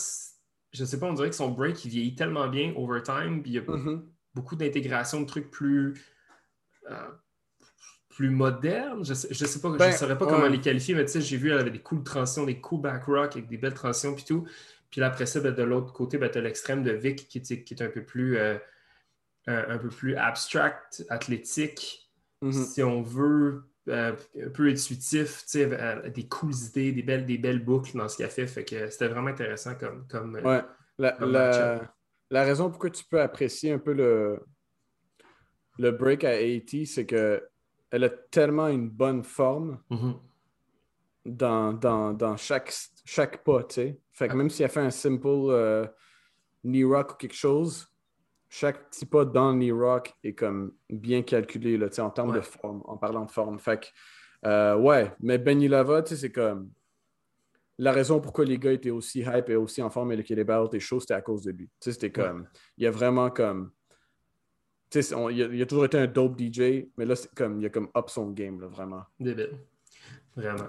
[0.72, 3.52] je sais pas, on dirait que son break, il vieillit tellement bien over time, puis
[3.52, 4.06] il y a Mhm.
[4.34, 5.94] beaucoup d'intégration de trucs plus,
[6.90, 7.08] euh,
[8.08, 9.04] plus modernes.
[9.04, 10.30] Je sais, je sais pas, Ben, je saurais pas ouais.
[10.30, 12.80] comment les qualifier, mais tu sais, j'ai vu, elle avait des cool transitions, des cool
[12.80, 14.46] back rock avec des belles transitions puis tout.
[14.90, 17.38] Puis là, après ça, ben, de l'autre côté, ben, tu as l'extrême de Vic qui,
[17.38, 18.58] est- qui est un peu plus euh,
[19.46, 22.10] un, un peu plus abstract, athlétique,
[22.42, 22.52] Mhm.
[22.52, 27.26] si on veut, euh, un peu intuitif, tu sais, euh, des cool idées, des belles,
[27.26, 28.46] des belles boucles dans ce qu'elle fait.
[28.46, 30.62] Fait que c'était vraiment intéressant comme, comme euh, Ouais.
[30.98, 31.94] La, Comme la-
[32.30, 34.38] la raison pourquoi tu peux apprécier un peu le,
[35.78, 37.42] le break à AT, c'est que
[37.90, 40.14] elle a tellement une bonne forme mhm.
[41.24, 42.74] dans, dans, dans chaque,
[43.10, 44.00] chaque pas, tu sais.
[44.12, 44.38] Fait que Ouais.
[44.38, 45.86] même si elle fait un simple euh,
[46.62, 47.88] knee rock ou quelque chose,
[48.50, 52.10] chaque petit pas dans le knee rock est comme bien calculé, là, tu sais, en
[52.10, 52.36] termes Ouais.
[52.36, 53.58] de forme, en parlant de forme.
[53.58, 53.86] Fait que,
[54.46, 56.70] euh, ouais, mais Benny Lava, tu sais, c'est comme...
[57.78, 60.44] La raison pourquoi les gars étaient aussi hype et aussi en forme et que les
[60.44, 61.66] battles étaient chauds, c'était à cause de lui.
[61.66, 62.46] Tu sais, c'était comme...
[62.76, 63.70] Il y a vraiment comme...
[64.90, 67.32] Tu sais, on- il, a, il a toujours été un dope DJ, mais là, c'est
[67.34, 67.58] comme...
[67.60, 69.04] Il a comme up son game, là, vraiment.
[69.20, 69.60] Débile.
[70.36, 70.68] Vraiment.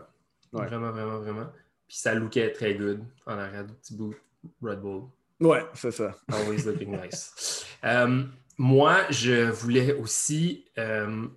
[0.54, 0.68] Ouais.
[0.68, 1.48] Vraiment, vraiment, vraiment.
[1.90, 4.16] Puis ça lookait très good en arrière du petit bout
[4.62, 5.06] Red Bull.
[5.40, 6.16] Ouais, c'est ça.
[6.32, 7.66] Always looking nice.
[7.84, 8.26] Euh,
[8.60, 11.28] moi, je voulais aussi euh,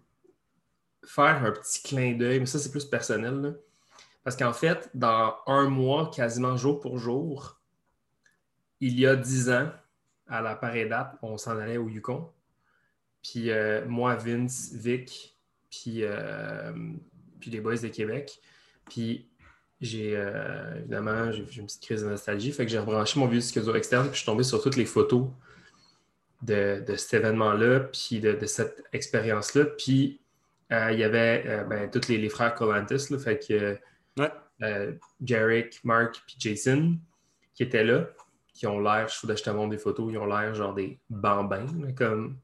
[1.07, 3.41] faire un petit clin d'œil, mais ça, c'est plus personnel.
[3.41, 3.53] là.
[4.25, 7.59] Parce qu'en fait, dans un mois, quasiment jour pour jour,
[8.81, 9.71] il y a dix ans,
[10.29, 12.31] à la pareille date, on s'en allait au Yukon.
[13.23, 15.35] Puis euh, moi, Vince, Vic,
[15.71, 16.73] puis, euh,
[17.41, 18.39] puis les boys de Québec.
[18.91, 19.32] Puis
[19.83, 22.53] j'ai euh, évidemment j'ai une petite crise de nostalgie.
[22.53, 24.77] Fait que j'ai rebranché mon vieux disque dur externe, puis je suis tombé sur toutes
[24.77, 25.27] les photos
[26.43, 29.65] de, de cet événement-là, puis de, de cette expérience-là.
[29.65, 30.21] Puis
[30.73, 33.79] euh, il y avait euh, ben, tous les, les frères Colantis, là, fait que
[34.19, 34.31] Ouais.
[35.21, 36.97] Jarek, Mark, puis Jason
[37.55, 38.07] qui étaient là,
[38.55, 41.67] qui ont l'air, je je te montre des photos, ils ont l'air genre des bambins,
[41.81, 42.39] là, comme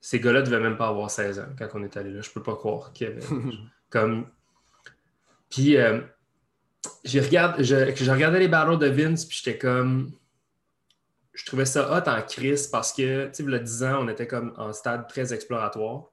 [0.00, 2.20] ces gars-là devaient même pas avoir 16 ans quand on est allé là.
[2.22, 3.22] Je peux pas croire qu'il y avait
[3.90, 4.26] comme.
[5.48, 5.76] Puis
[7.04, 10.12] j'ai regardé, je, je regardais les battles de Vince, puis j'étais comme.
[11.34, 14.04] Je trouvais ça hot en crise parce que, tu sais, il y a 10 ans,
[14.04, 16.04] on était comme en stade très exploratoire.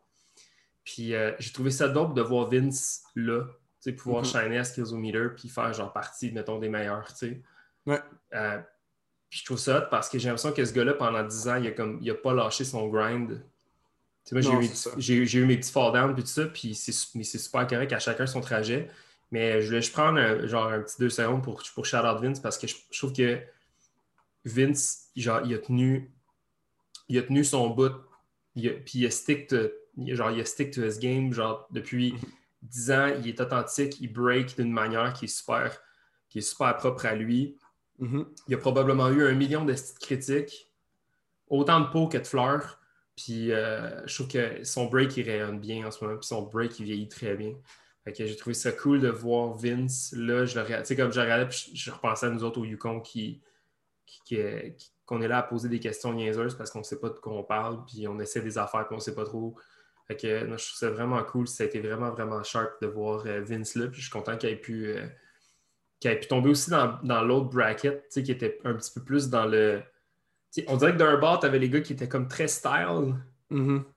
[0.86, 4.30] Puis euh, j'ai trouvé ça dope de voir Vince là, tu sais, pouvoir Mhm.
[4.30, 7.42] shiner à Skillsometer puis faire genre partie, mettons, des meilleurs, tu sais.
[7.86, 8.00] Ouais.
[8.34, 8.60] Euh,
[9.30, 11.56] puis je trouve ça hot parce que j'ai l'impression que ce gars-là, pendant 10 ans,
[11.58, 13.44] il a, comme, il a pas lâché son grind.
[14.26, 14.62] Tu sais, moi,
[14.98, 18.00] j'ai eu, eu mes petits fall down puis tout ça, puis c'est super correct à
[18.00, 18.90] chacun son trajet.
[19.32, 22.20] Mais je voulais juste prendre un, genre un petit deux secondes pour, pour shout out
[22.22, 23.40] Vince parce que je, je trouve que
[24.46, 26.12] Vince, genre, il a tenu,
[27.08, 27.92] il a tenu son bout,
[28.56, 29.58] il a- puis il a stick to,
[29.98, 32.16] genre, il a stick to his game, genre, depuis
[32.62, 35.80] 10 ans, il est authentique, il break d'une manière qui est super,
[36.30, 37.58] qui est super propre à lui.
[38.00, 38.26] Mhm.
[38.48, 40.72] Il a probablement eu un million de critiques,
[41.48, 42.80] autant de peau que de fleurs.
[43.16, 46.18] Puis euh, je trouve que son break, il rayonne bien en ce moment.
[46.18, 47.54] Puis son break, il vieillit très bien.
[48.10, 50.14] Fait que j'ai trouvé ça cool de voir Vince.
[50.18, 52.66] Là, je le regardais- comme je regardais, puis je, je repensais à nous autres au
[52.66, 53.40] Yukon qui,
[54.08, 57.00] qui- qui- qui- qu'on est là à poser des questions niaiseuses parce qu'on ne sait
[57.00, 57.86] pas de quoi on parle.
[57.86, 59.56] Puis on essaie des affaires, puis on ne sait pas trop
[60.08, 61.48] Fait que, non, je trouve ça vraiment cool.
[61.48, 63.86] Ça a été vraiment, vraiment sharp de voir euh, Vince là.
[63.90, 65.06] Puis je suis content qu'il ait pu, euh,
[66.00, 68.92] qu'il ait pu tomber aussi dans, dans l'autre bracket, tu sais, qui était un petit
[68.92, 69.84] peu plus dans le.
[70.68, 73.14] on dirait que d'un bord, tu avais les gars qui étaient comme très style.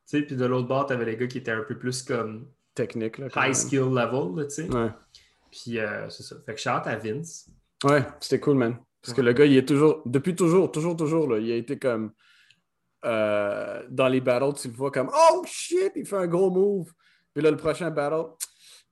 [0.04, 2.46] Sais, Puis de l'autre bord, tu avais les gars qui étaient un peu plus comme
[2.74, 3.26] Technique, là.
[3.36, 3.54] high même.
[3.54, 4.46] skill level.
[4.46, 4.68] tu sais.
[4.74, 4.90] Ouais.
[5.50, 6.36] Puis euh, c'est ça.
[6.46, 7.48] Fait que shout out à Vince.
[7.84, 8.76] Ouais, c'était cool, man.
[9.02, 11.78] Parce que le gars, il est toujours, depuis toujours, toujours, toujours, là, il a été
[11.78, 12.12] comme.
[13.04, 16.92] euh, dans les battles, tu le vois comme Oh shit, il fait un gros move.
[17.34, 18.26] Puis là, le prochain battle,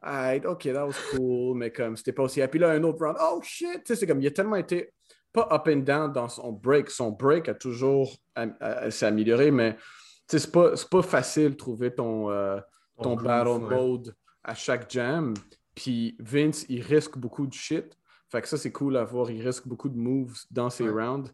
[0.03, 2.41] Alright, ok, that was cool, mais comme c'était pas aussi.
[2.49, 4.93] Puis là, un autre round, oh shit, tu sais, c'est comme il a tellement été
[5.33, 6.91] pas up and down dans son break.
[6.91, 9.81] Son break a toujours am- a- s'est amélioré, mais tu
[10.26, 12.59] sais, c'est pas, pas facile de trouver ton, euh,
[13.03, 15.34] ton battle mode à chaque jam.
[15.74, 17.96] Puis Vince, il risque beaucoup de shit.
[18.30, 19.30] Fait que ça, c'est cool à voir.
[19.30, 21.03] Il risque beaucoup de moves dans ses Ouais.
[21.05, 21.32] rounds.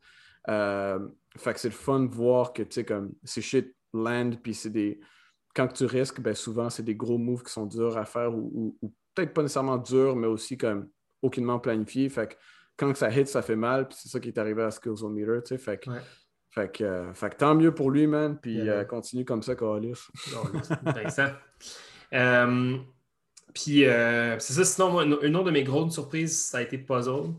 [0.49, 4.31] Euh, fait que c'est le fun de voir que, tu sais, comme ces shit land,
[4.43, 5.01] puis c'est des.
[5.55, 8.51] Quand tu risques, ben souvent, c'est des gros moves qui sont durs à faire ou,
[8.55, 10.89] ou- ou peut-être pas nécessairement durs, mais aussi comme
[11.23, 12.09] aucunement planifiés.
[12.11, 12.35] Fait que
[12.77, 15.09] quand ça hit, ça fait mal, puis c'est ça qui est arrivé à Skills on
[15.09, 15.59] Meter, tu sais.
[15.59, 16.01] Fait que, Ouais.
[16.57, 19.43] Fait que, euh, fait que tant mieux pour lui, man, puis Yeah, euh, continue comme
[19.43, 19.93] ça, Carlis.
[20.87, 21.29] Intéressant.
[22.15, 22.79] Euh,
[23.55, 27.35] puis c'est ça, sinon, moi, une, autre de mes grosses surprises, ça a été Puzzle.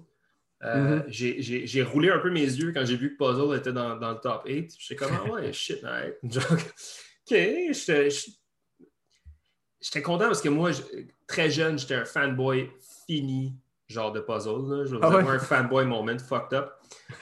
[0.63, 1.03] Euh, Mhm.
[1.07, 4.19] j'ai- roulé un peu mes yeux quand j'ai vu que Puzzle était dans, dans le
[4.19, 4.73] top 8.
[4.79, 6.15] J'étais comme, ah ouais, shit, right.
[7.29, 7.35] Ok,
[9.81, 10.71] j'étais content parce que moi,
[11.27, 12.69] très jeune, j'étais un fanboy
[13.05, 13.53] fini,
[13.87, 14.69] genre de puzzle.
[14.69, 14.85] Là.
[14.85, 15.23] Je veux Ah ouais?
[15.23, 16.71] moi, un fanboy moment fucked up.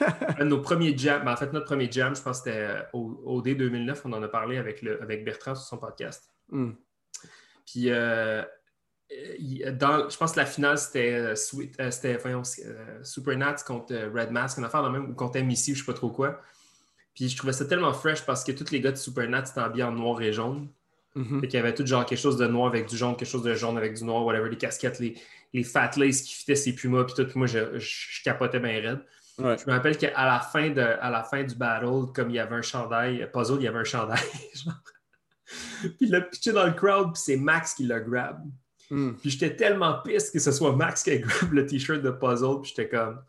[0.38, 2.60] un de nos premiers jams, ben, en fait, notre premier jam, je pense que c'était
[2.60, 5.78] euh, au, au D 2009, on en a parlé avec, le, avec Bertrand sur son
[5.78, 6.30] podcast.
[6.50, 6.72] Hmm.
[7.64, 8.42] Puis, euh,
[9.72, 13.56] dans, je pense que la finale, c'était euh, Sweet- euh, c'était, voyons, euh, Super Nats
[13.64, 16.10] contre Red Mask, une affaire dans le même, ou contre ou je sais pas trop
[16.10, 16.40] quoi.
[17.14, 19.60] Puis, je trouvais ça tellement fresh parce que tous les gars de Super Nats étaient
[19.60, 20.68] habillés en noir et jaune.
[21.14, 21.40] Mhm.
[21.40, 23.42] Fait qu'il y avait tout genre quelque chose de noir avec du jaune, quelque chose
[23.42, 25.14] de jaune avec du noir, whatever, les casquettes, les,
[25.52, 27.24] les fat laces qui fitaient ses pumas, puis tout.
[27.24, 29.00] Puis moi, je, je, je capotais bien raide.
[29.38, 29.56] Ouais.
[29.58, 32.38] Je me rappelle qu'à la fin, de, à la fin du battle, comme il y
[32.38, 34.18] avait un chandail, puzzle, il y avait un chandail.
[34.54, 34.74] genre.
[35.80, 38.42] puis il l'a pitché dans le crowd, puis c'est Max qui l'a grab.
[38.90, 39.12] Hmm.
[39.14, 42.72] Puis j'étais tellement piste que ce soit Max qui grab le t-shirt de puzzle, puis
[42.74, 43.22] j'étais comme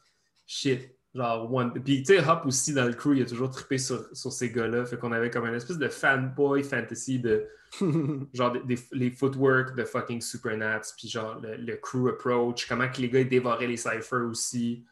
[0.46, 0.97] shit.
[1.18, 1.74] Genre, one.
[1.84, 4.52] Puis tu sais, Hop aussi dans le crew, il a toujours trippé sur, sur ces
[4.52, 4.86] gars-là.
[4.86, 7.48] Fait qu'on avait comme une espèce de fanboy fantasy de
[8.34, 12.88] genre des, des- les footwork de fucking Supernats, puis genre le, le crew approach, comment
[12.88, 14.86] que les gars ils dévoraient les cyphers aussi.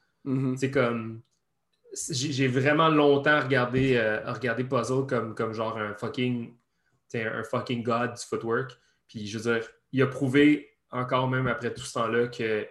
[0.58, 1.22] C'est comme.
[2.10, 6.54] J'ai vraiment longtemps regardé, euh, regardé Puzzle comme, comme genre un fucking.
[7.14, 8.78] Un fucking god du footwork.
[9.08, 12.68] Puis je veux dire, il a prouvé encore même après tout ce temps-là que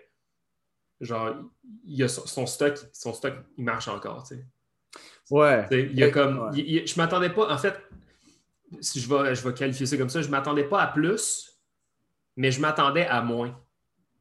[1.01, 1.35] genre
[1.85, 4.27] il a son, son stock, son stock, il marche encore.
[4.27, 4.45] tu sais.
[5.31, 5.67] Ouais.
[5.71, 6.39] Il y a comme.
[6.39, 6.51] ouais.
[6.55, 7.75] il- il- je m'attendais pas, en fait,
[8.81, 11.59] si je vais, je vais qualifier ça comme ça, je m'attendais pas à plus,
[12.37, 13.59] mais je m'attendais à moins.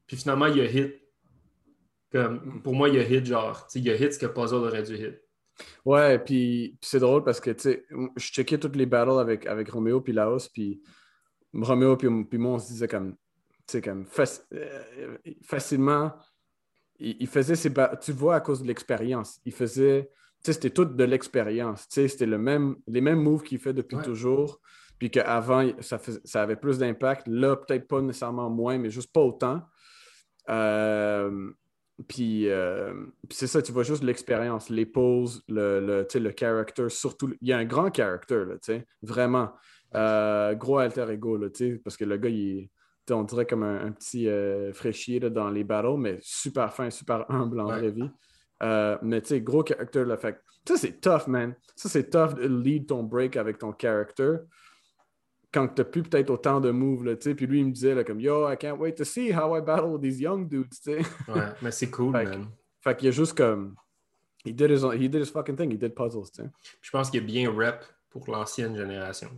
[0.06, 0.94] Puis finalement, il a hit.
[2.12, 4.56] Comme, pour moi, il a hit, genre, tu sais, il a hit ce que Puzzle
[4.56, 5.20] aurait dû hit.
[5.84, 9.68] Ouais, puis, c'est drôle parce que, tu sais, je checkais toutes les battles avec, avec
[9.70, 10.80] Roméo puis Laos, puis
[11.52, 13.18] Roméo puis, puis moi, on se disait comme, tu
[13.68, 16.12] sais, comme faci- euh, facilement,
[16.98, 20.10] il, il faisait ses ba- tu vois, à cause de l'expérience, il faisait,
[20.42, 23.58] tu sais, c'était tout de l'expérience, tu sais, c'était le même, les mêmes moves qu'il
[23.58, 24.02] fait depuis Ouais.
[24.04, 24.60] toujours,
[24.98, 29.12] puis qu'avant, ça, fais- ça avait plus d'impact, là, peut-être pas nécessairement moins, mais juste
[29.12, 29.62] pas autant.
[30.48, 31.50] Euh,
[32.08, 32.92] puis, euh,
[33.28, 36.88] puis c'est ça, tu vois juste l'expérience, les poses, le, le, tu sais, le character,
[36.88, 37.32] surtout.
[37.40, 39.52] Il y a un grand character, là, tu sais, vraiment.
[39.94, 42.68] Euh, gros alter ego, là, tu sais, parce que le gars, il
[43.10, 46.90] on dirait comme un, un petit euh, fraîchier là, dans les battles, mais super fin,
[46.90, 47.78] super humble en Ouais.
[47.78, 48.10] vraie vie.
[48.62, 51.54] Euh, mais tu sais, gros character, là, fait ça, c'est tough, man.
[51.76, 54.36] Ça, c'est tough de lead ton break avec ton character
[55.52, 57.34] quand t'as plus peut-être autant de moves, là, tu sais.
[57.34, 59.60] Puis lui, il me disait, là, comme, yo, I can't wait to see how I
[59.60, 60.98] battle these young dudes, tu sais.
[61.28, 62.46] Ouais, mais c'est cool, Fait man.
[62.80, 63.74] Fait qu'il y a juste comme.
[64.46, 65.70] He did his, he did his fucking thing.
[65.72, 66.50] He did puzzles, tu sais.
[66.80, 69.30] Je pense qu'il est bien rep pour l'ancienne génération.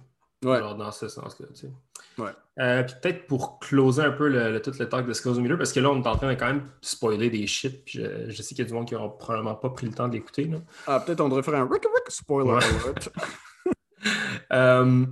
[0.48, 0.58] Ouais.
[0.58, 1.70] Genre dans ce sens-là, tu sais.
[2.18, 2.30] Ouais.
[2.58, 5.40] Euh, puis peut-être pour closer un peu le, le- tout le talk de Skills au
[5.40, 7.98] milieu, parce que là, on est en train de quand même spoiler des shit, puis
[8.00, 10.08] je, je sais qu'il y a du monde qui n'aura probablement pas pris le temps
[10.08, 10.50] de l'écouter.
[10.86, 12.64] Ah, peut-être on devrait faire un Rick Rick spoiler Ouais.
[12.64, 13.08] alert.
[14.52, 15.04] Euh,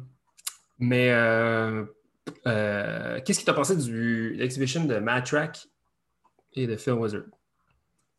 [0.79, 1.85] mais euh,
[3.25, 5.67] qu'est-ce qui t'a pensé du l'exhibition de Mad Track
[6.53, 7.23] et de Phil Wizard?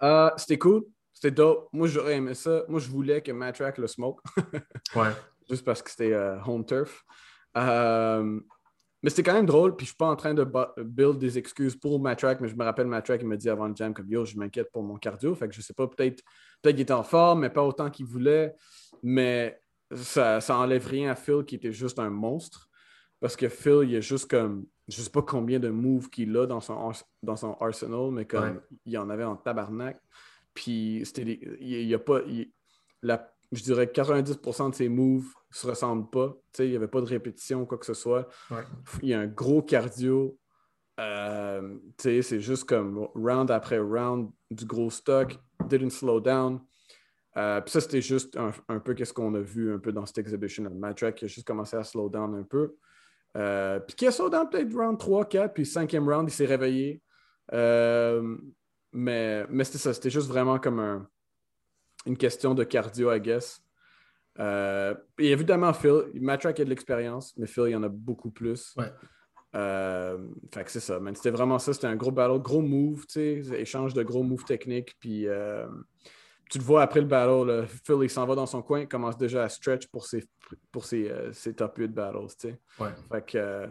[0.04, 0.84] Euh, C'était cool.
[1.14, 1.70] C'était dope.
[1.72, 2.64] Moi, j'aurais aimé ça.
[2.68, 4.22] Moi, je voulais que Matrack le smoke,
[4.96, 5.08] Ouais.
[5.50, 7.04] Juste parce que c'était euh, home turf.
[7.58, 8.40] Euh,
[9.06, 9.76] mais c'était quand même drôle.
[9.76, 12.64] Puis je suis pas en train de build des excuses pour Matrack, mais je me
[12.64, 15.36] rappelle Matrack, il m'a dit avant le jam comme yo, je m'inquiète pour mon cardio.
[15.36, 16.24] Fait que je sais pas, peut-être
[16.62, 18.56] peut qu'il était en forme, mais pas autant qu'il voulait.
[19.04, 19.62] Mais
[19.94, 22.68] ça, ça enlève rien à Phil qui était juste un monstre.
[23.20, 24.66] Parce que Phil, il y a juste comme.
[24.88, 26.92] Je sais pas combien de moves qu'il a dans son,
[27.24, 30.00] dans son arsenal, mais comme il y en avait en tabarnak.
[30.54, 32.22] Puis c'était il, y a pas.
[33.02, 36.36] la, je dirais que 90% de ses moves se ressemblent pas.
[36.60, 38.28] il n'y avait pas de répétition ou quoi que ce soit.
[39.02, 40.38] Il y a un gros cardio.
[41.00, 45.38] Euh, c'est juste comme round après round du gros stock.
[45.68, 46.62] Didn't slow down.
[47.38, 50.20] Euh, puis ça, c'était juste un, peu qu'est-ce qu'on a vu un peu dans cette
[50.20, 50.70] exhibition.
[50.70, 52.76] Matrack qui a juste commencé à slow down un peu.
[53.36, 56.46] Euh, puis qui a slow down peut-être round 3, 4, puis cinquième round, il s'est
[56.46, 57.02] réveillé.
[57.54, 58.38] Euh,
[58.94, 61.06] mais mais c'était ça, c'était juste vraiment comme
[62.06, 63.62] une question de cardio, I guess.
[64.40, 68.76] et évidemment, Phil, Matrack a de l'expérience, mais Phil, il y en a beaucoup plus.
[68.78, 68.92] Ouais.
[69.54, 71.74] fait que c'est ça, C'était vraiment ça.
[71.74, 74.96] C'était un gros battle, gros move, tu sais, échange de gros moves techniques.
[75.00, 75.28] Puis
[76.50, 79.18] tu le vois après le battle, Phil, il s'en va dans son coin, il commence
[79.18, 80.24] déjà à stretch pour ses,
[80.72, 82.28] pour ses, euh, top 8 battles.
[83.12, 83.68] Fait que, euh,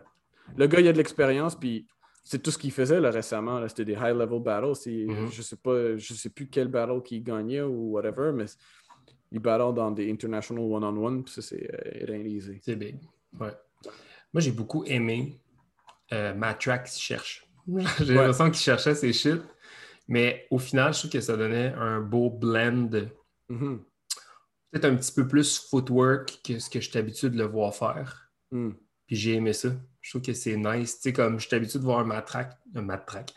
[0.56, 1.86] le gars, il a de l'expérience, puis
[2.24, 3.66] c'est tout ce qu'il faisait là, récemment.
[3.68, 4.72] C'était des high-level battles.
[4.72, 5.30] Mm-hmm.
[5.30, 8.46] Je sais pas, je sais plus quel battle qu'il gagnait ou whatever, mais
[9.30, 11.68] il battle dans des international one-on-one, puis ça, c'est
[12.08, 12.58] euh, easy.
[12.62, 12.96] C'est big.
[13.38, 13.52] Ouais.
[14.32, 15.38] Moi, j'ai beaucoup aimé
[16.12, 17.46] euh, Matrax cherche.
[18.00, 19.42] j'ai l'impression qu'il cherchait ses shit.
[20.08, 22.90] Mais au final, je trouve que ça donnait un beau blend.
[23.50, 23.78] Mm-hmm.
[24.70, 27.74] Peut-être un petit peu plus footwork que ce que je suis habitué de le voir
[27.74, 28.30] faire.
[28.50, 28.70] Mm.
[29.06, 29.70] Puis j'ai aimé ça.
[30.04, 30.96] Je trouve que c'est nice.
[30.96, 32.52] Tu sais, comme je suis habitué de voir un matraque.
[32.74, 33.32] Un matraque.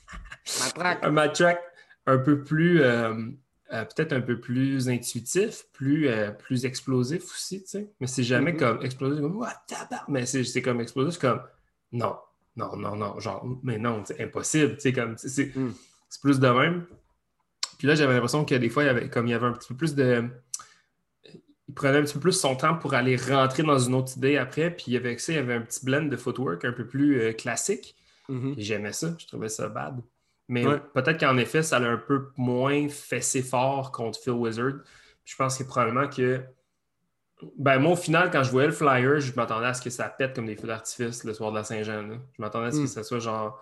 [0.60, 0.98] matraque.
[1.02, 1.62] un matraque
[2.06, 2.80] un peu plus.
[2.80, 3.14] Euh,
[3.72, 7.92] euh, peut-être un peu plus intuitif, plus, euh, plus explosif aussi, tu sais.
[8.00, 8.58] Mais c'est jamais mm-hmm.
[8.58, 9.52] comme explosif, comme What
[10.08, 11.42] Mais c'est comme explosif, comme
[11.92, 12.16] non,
[12.56, 15.54] non, non, non, genre, mais non, c'est impossible, tu sais, comme, c'est.
[15.54, 15.74] Mm.
[16.08, 16.86] C'est plus de même.
[17.78, 19.52] Puis là, j'avais l'impression que des fois, il y avait, comme il y avait un
[19.52, 20.24] petit peu plus de.
[21.68, 24.36] Il prenait un petit peu plus son temps pour aller rentrer dans une autre idée
[24.36, 24.70] après.
[24.70, 27.32] Puis avec ça, il y avait un petit blend de footwork un peu plus euh,
[27.32, 27.96] classique.
[28.28, 28.54] Mm-hmm.
[28.58, 29.14] J'aimais ça.
[29.18, 30.00] Je trouvais ça bad.
[30.48, 30.64] Mais
[30.94, 34.74] peut-être qu'en effet, ça a un peu moins fessé fort contre Phil Wizard.
[35.24, 36.40] je pense que probablement que.
[37.58, 40.08] Ben, moi, au final, quand je voyais le flyer, je m'attendais à ce que ça
[40.08, 42.08] pète comme des feux d'artifice le soir de la Saint-Jean.
[42.32, 42.86] Je m'attendais à ce que mm.
[42.86, 43.60] ça soit genre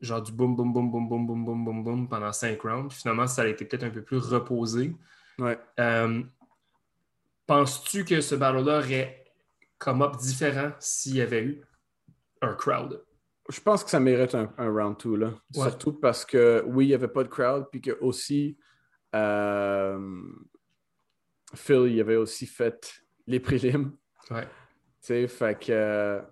[0.00, 2.94] genre du boum, boum, boum, boum, boum, boum, boum, boum, boum pendant cinq rounds.
[2.94, 4.94] Finalement, ça a été peut-être un peu plus reposé.
[5.38, 5.58] Ouais.
[5.80, 6.22] Euh,
[7.48, 9.24] penses-tu que ce battle-là aurait
[9.78, 11.64] come up différent s'il y avait eu
[12.40, 13.02] un crowd?
[13.48, 15.34] Je pense que ça mérite un, round 2, là.
[15.52, 18.56] Surtout parce que, oui, il n'y avait pas de crowd, puis que aussi,
[19.16, 20.22] euh,
[21.56, 23.96] Phil, il avait aussi fait les prélims.
[24.30, 24.44] Ouais.
[24.44, 24.48] Tu
[25.00, 26.22] sais, fait que...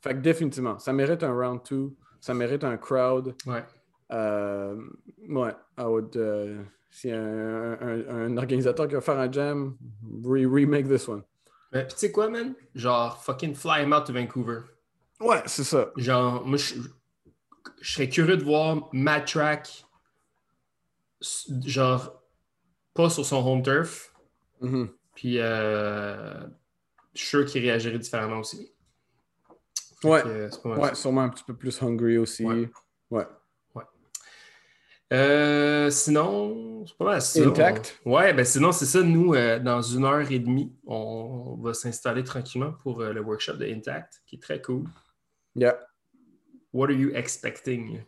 [0.00, 3.34] Fait que définitivement, ça mérite un round 2 ça mérite un crowd.
[3.44, 3.62] Ouais.
[4.10, 4.82] Euh,
[5.28, 6.64] ouais, I would, uh,
[6.94, 9.76] si un, un, un, organisateur qui va faire un jam,
[10.24, 11.24] remake this one.
[11.72, 12.54] Mais tu sais quoi, man?
[12.76, 14.60] Genre, fucking fly him out to Vancouver.
[15.18, 15.90] Ouais, c'est ça.
[15.96, 16.74] Genre, moi, je,
[17.82, 19.84] serais curieux de voir Matt Track,
[21.64, 22.22] genre,
[22.94, 24.14] pas sur son home turf.
[24.62, 24.88] Mm-hmm.
[25.16, 26.46] Puis, euh,
[27.12, 28.72] je suis sûr qu'il réagirait différemment aussi.
[30.04, 30.22] Ouais,
[30.64, 32.44] ouais sûrement un petit peu plus hungry aussi.
[32.44, 32.68] Ouais.
[33.10, 33.26] ouais.
[35.12, 37.40] Euh, sinon, c'est pas mal ça.
[37.46, 38.00] Intact?
[38.04, 39.02] Ouais, ben sinon, c'est ça.
[39.02, 43.54] Nous, euh, dans une heure et demie, on va s'installer tranquillement pour euh, le workshop
[43.54, 44.84] de Intact, qui est très cool.
[45.54, 45.78] Yeah.
[46.72, 48.02] What are you expecting?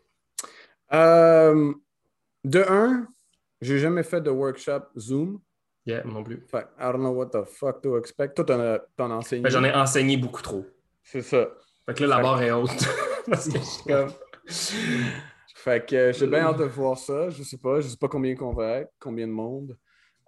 [0.93, 3.09] de un,
[3.61, 5.41] j'ai jamais fait de workshop Zoom.
[5.85, 6.45] Yeah, non plus.
[6.51, 8.35] Fait, I don't know what the fuck to expect.
[8.37, 9.43] Toi, t'en as, as, enseigné.
[9.43, 10.67] Ben, J'en ai enseigné beaucoup trop.
[11.03, 11.49] C'est ça.
[11.87, 12.71] Fait que là, la barre est haute.
[13.31, 14.11] Parce que je suis comme.
[15.67, 17.29] Fait que j'ai bien hâte de voir ça.
[17.29, 17.81] Je sais pas.
[17.81, 19.77] Je sais pas combien qu'on va être, combien de monde.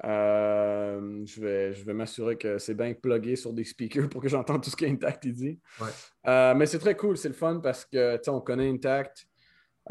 [0.05, 4.28] Euh, je vais, je vais m'assurer que c'est bien plugué sur des speakers pour que
[4.28, 5.61] j'entende tout ce qu'Intact dit.
[5.80, 5.86] Ouais.
[6.26, 9.28] Euh, mais c'est très cool, c'est le fun parce que on connaît Intact.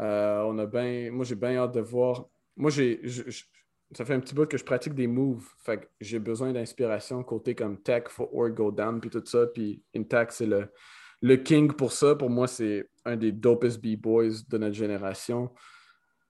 [0.02, 1.10] Euh, on a bien.
[1.10, 2.26] Moi, j'ai bien hâte de voir.
[2.54, 3.00] Moi, j'ai.
[3.92, 5.48] Ça fait un petit bout que je pratique des moves.
[5.64, 9.46] Fait que j'ai besoin d'inspiration côté comme tech, footwork, go down, puis tout ça.
[9.46, 10.68] Puis Intact, c'est le
[11.20, 15.50] le king pour ça, pour moi, c'est un des dopest B-boys de notre génération.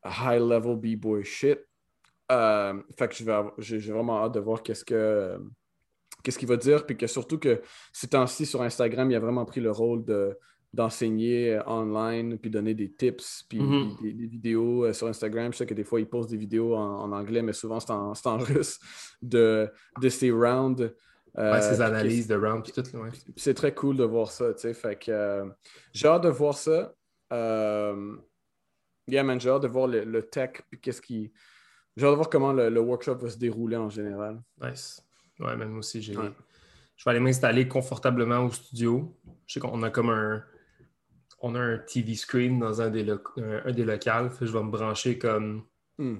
[0.04, 1.58] High level B-boy shit.
[2.30, 3.14] Euh, fait que
[3.58, 5.38] j'ai vraiment hâte de voir qu'est-ce que
[6.22, 7.62] qu'est-ce qu'il va dire, puis que surtout que
[7.92, 10.36] ces temps-ci sur Instagram, il a vraiment pris le rôle de,
[10.74, 14.02] d'enseigner online, puis donner des tips, puis mm-hmm.
[14.02, 15.52] des, vidéos euh, sur Instagram.
[15.52, 18.12] Je sais que des fois, il poste des vidéos en, anglais, mais souvent, c'est en,
[18.12, 18.78] en, russe,
[19.22, 19.70] de,
[20.00, 20.92] de ces rounds
[21.36, 22.82] euh, ces analyses de round tout.
[23.36, 24.74] C'est très cool de voir ça, tu sais.
[24.74, 25.48] Fait que euh,
[25.92, 26.94] j'ai hâte de voir ça.
[27.32, 28.16] Euh,
[29.06, 31.32] yeah, man, j'ai hâte de voir le, tech, puis qu'est-ce qui.
[31.96, 34.40] J'ai hâte de voir comment le, workshop va se dérouler en général.
[34.60, 35.02] Nice.
[35.40, 36.14] Ouais, même aussi, j'ai
[36.98, 39.16] je vais aller m'installer confortablement au studio.
[39.46, 40.42] Je sais qu'on a comme un,
[41.40, 44.32] on a un TV screen dans un des, un, des locales.
[44.40, 45.64] je vais me brancher comme
[45.98, 46.16] hmm.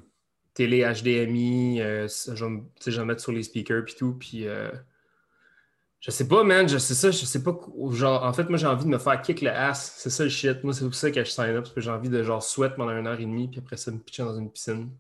[0.55, 1.83] télé HDMI.
[1.83, 2.51] Euh, je, vais
[3.01, 4.15] me, mettre sur les speakers puis tout.
[4.15, 4.71] Puis euh,
[6.01, 6.69] je sais pas, man.
[6.69, 7.11] Je sais ça.
[7.11, 7.59] Je sais pas.
[7.91, 9.95] Genre, en fait, moi, j'ai envie de me faire kick le ass.
[9.99, 10.63] C'est ça le shit.
[10.65, 11.65] Moi, c'est pour ça que je sign up.
[11.65, 13.49] Parce que j'ai envie de genre sweat pendant une heure et demie.
[13.49, 14.91] Puis après ça, me pitcher dans une piscine.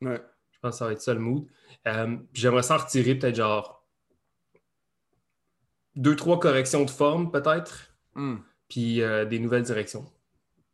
[0.00, 0.20] Ouais.
[0.50, 1.46] Je pense que ça va être ça le mood.
[1.86, 3.86] Euh, j'aimerais s'en retirer peut-être genre
[5.94, 7.94] deux, trois corrections de forme, peut-être.
[8.14, 8.36] Hmm
[8.68, 10.06] puis euh, des nouvelles directions.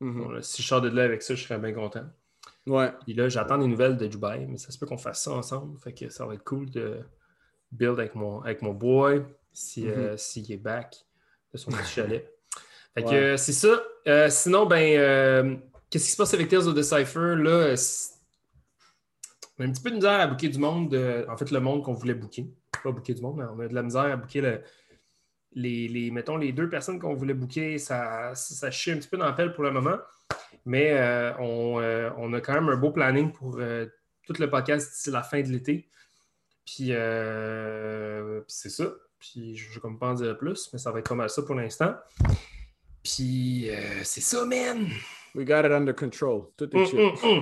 [0.01, 0.43] Mm-hmm.
[0.43, 2.05] si je sors de là avec ça, je serais bien content.
[2.66, 2.93] Ouais.
[3.05, 5.78] Puis là, j'attends des nouvelles de Dubaï, mais ça se peut qu'on fasse ça ensemble.
[5.78, 7.01] Fait que ça va être cool de
[7.70, 10.53] build avec mon, avec mon boy s'il euh, mm-hmm.
[10.53, 10.96] est back
[11.53, 12.32] de son petit chalet.
[12.94, 13.82] Fait que euh, c'est ça.
[14.28, 17.36] sinon, ben, qu'est-ce qui se passe avec Tales of the Cypher?
[17.36, 17.74] Là,
[19.59, 20.94] on a un petit peu de misère à booker du monde.
[21.28, 22.46] en fait, le monde qu'on voulait booker.
[22.82, 24.62] Pas booker du monde, mais on a de la misère à le,
[25.55, 29.26] les, mettons, les deux personnes qu'on voulait booker, ça, ça, chie un petit peu dans
[29.26, 29.98] la pelle pour le moment.
[30.64, 33.86] Mais euh, euh, on, a quand même un beau planning pour euh,
[34.26, 35.88] tout le podcast d'ici la fin de l'été.
[36.64, 36.92] Puis,
[38.48, 38.92] c'est ça.
[39.22, 41.42] Puis je ne vais pas en dire plus, mais ça va être pas mal ça
[41.42, 41.94] pour l'instant.
[43.02, 43.70] Puis
[44.02, 44.88] c'est ça, man!
[45.34, 46.52] We got it under control.
[46.58, 47.38] Tout est mm, mm,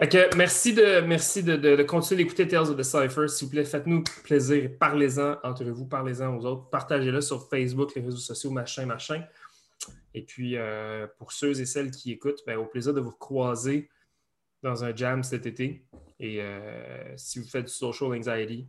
[0.00, 0.36] mm.
[0.36, 3.28] merci de, merci de, de, continuer d'écouter Tales of the Cypher.
[3.28, 4.68] S'il vous plaît, faites-nous plaisir.
[4.80, 6.70] Parlez-en entre vous, parlez-en aux autres.
[6.70, 9.22] Partagez-le sur Facebook, les réseaux sociaux, machin, machin.
[10.12, 13.88] Et puis, euh, pour ceux et celles qui écoutent, ben, au plaisir de vous croiser
[14.62, 15.86] dans un jam cet été.
[16.18, 18.68] Et euh, si vous faites du social anxiety,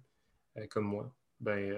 [0.57, 1.75] euh, comme moi, ben,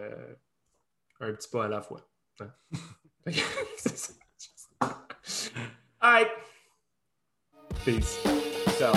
[1.26, 2.08] un petit pas à la fois.
[2.40, 2.50] Hein.
[6.02, 6.28] All right.
[7.86, 8.20] Peace.
[8.78, 8.94] Ciao.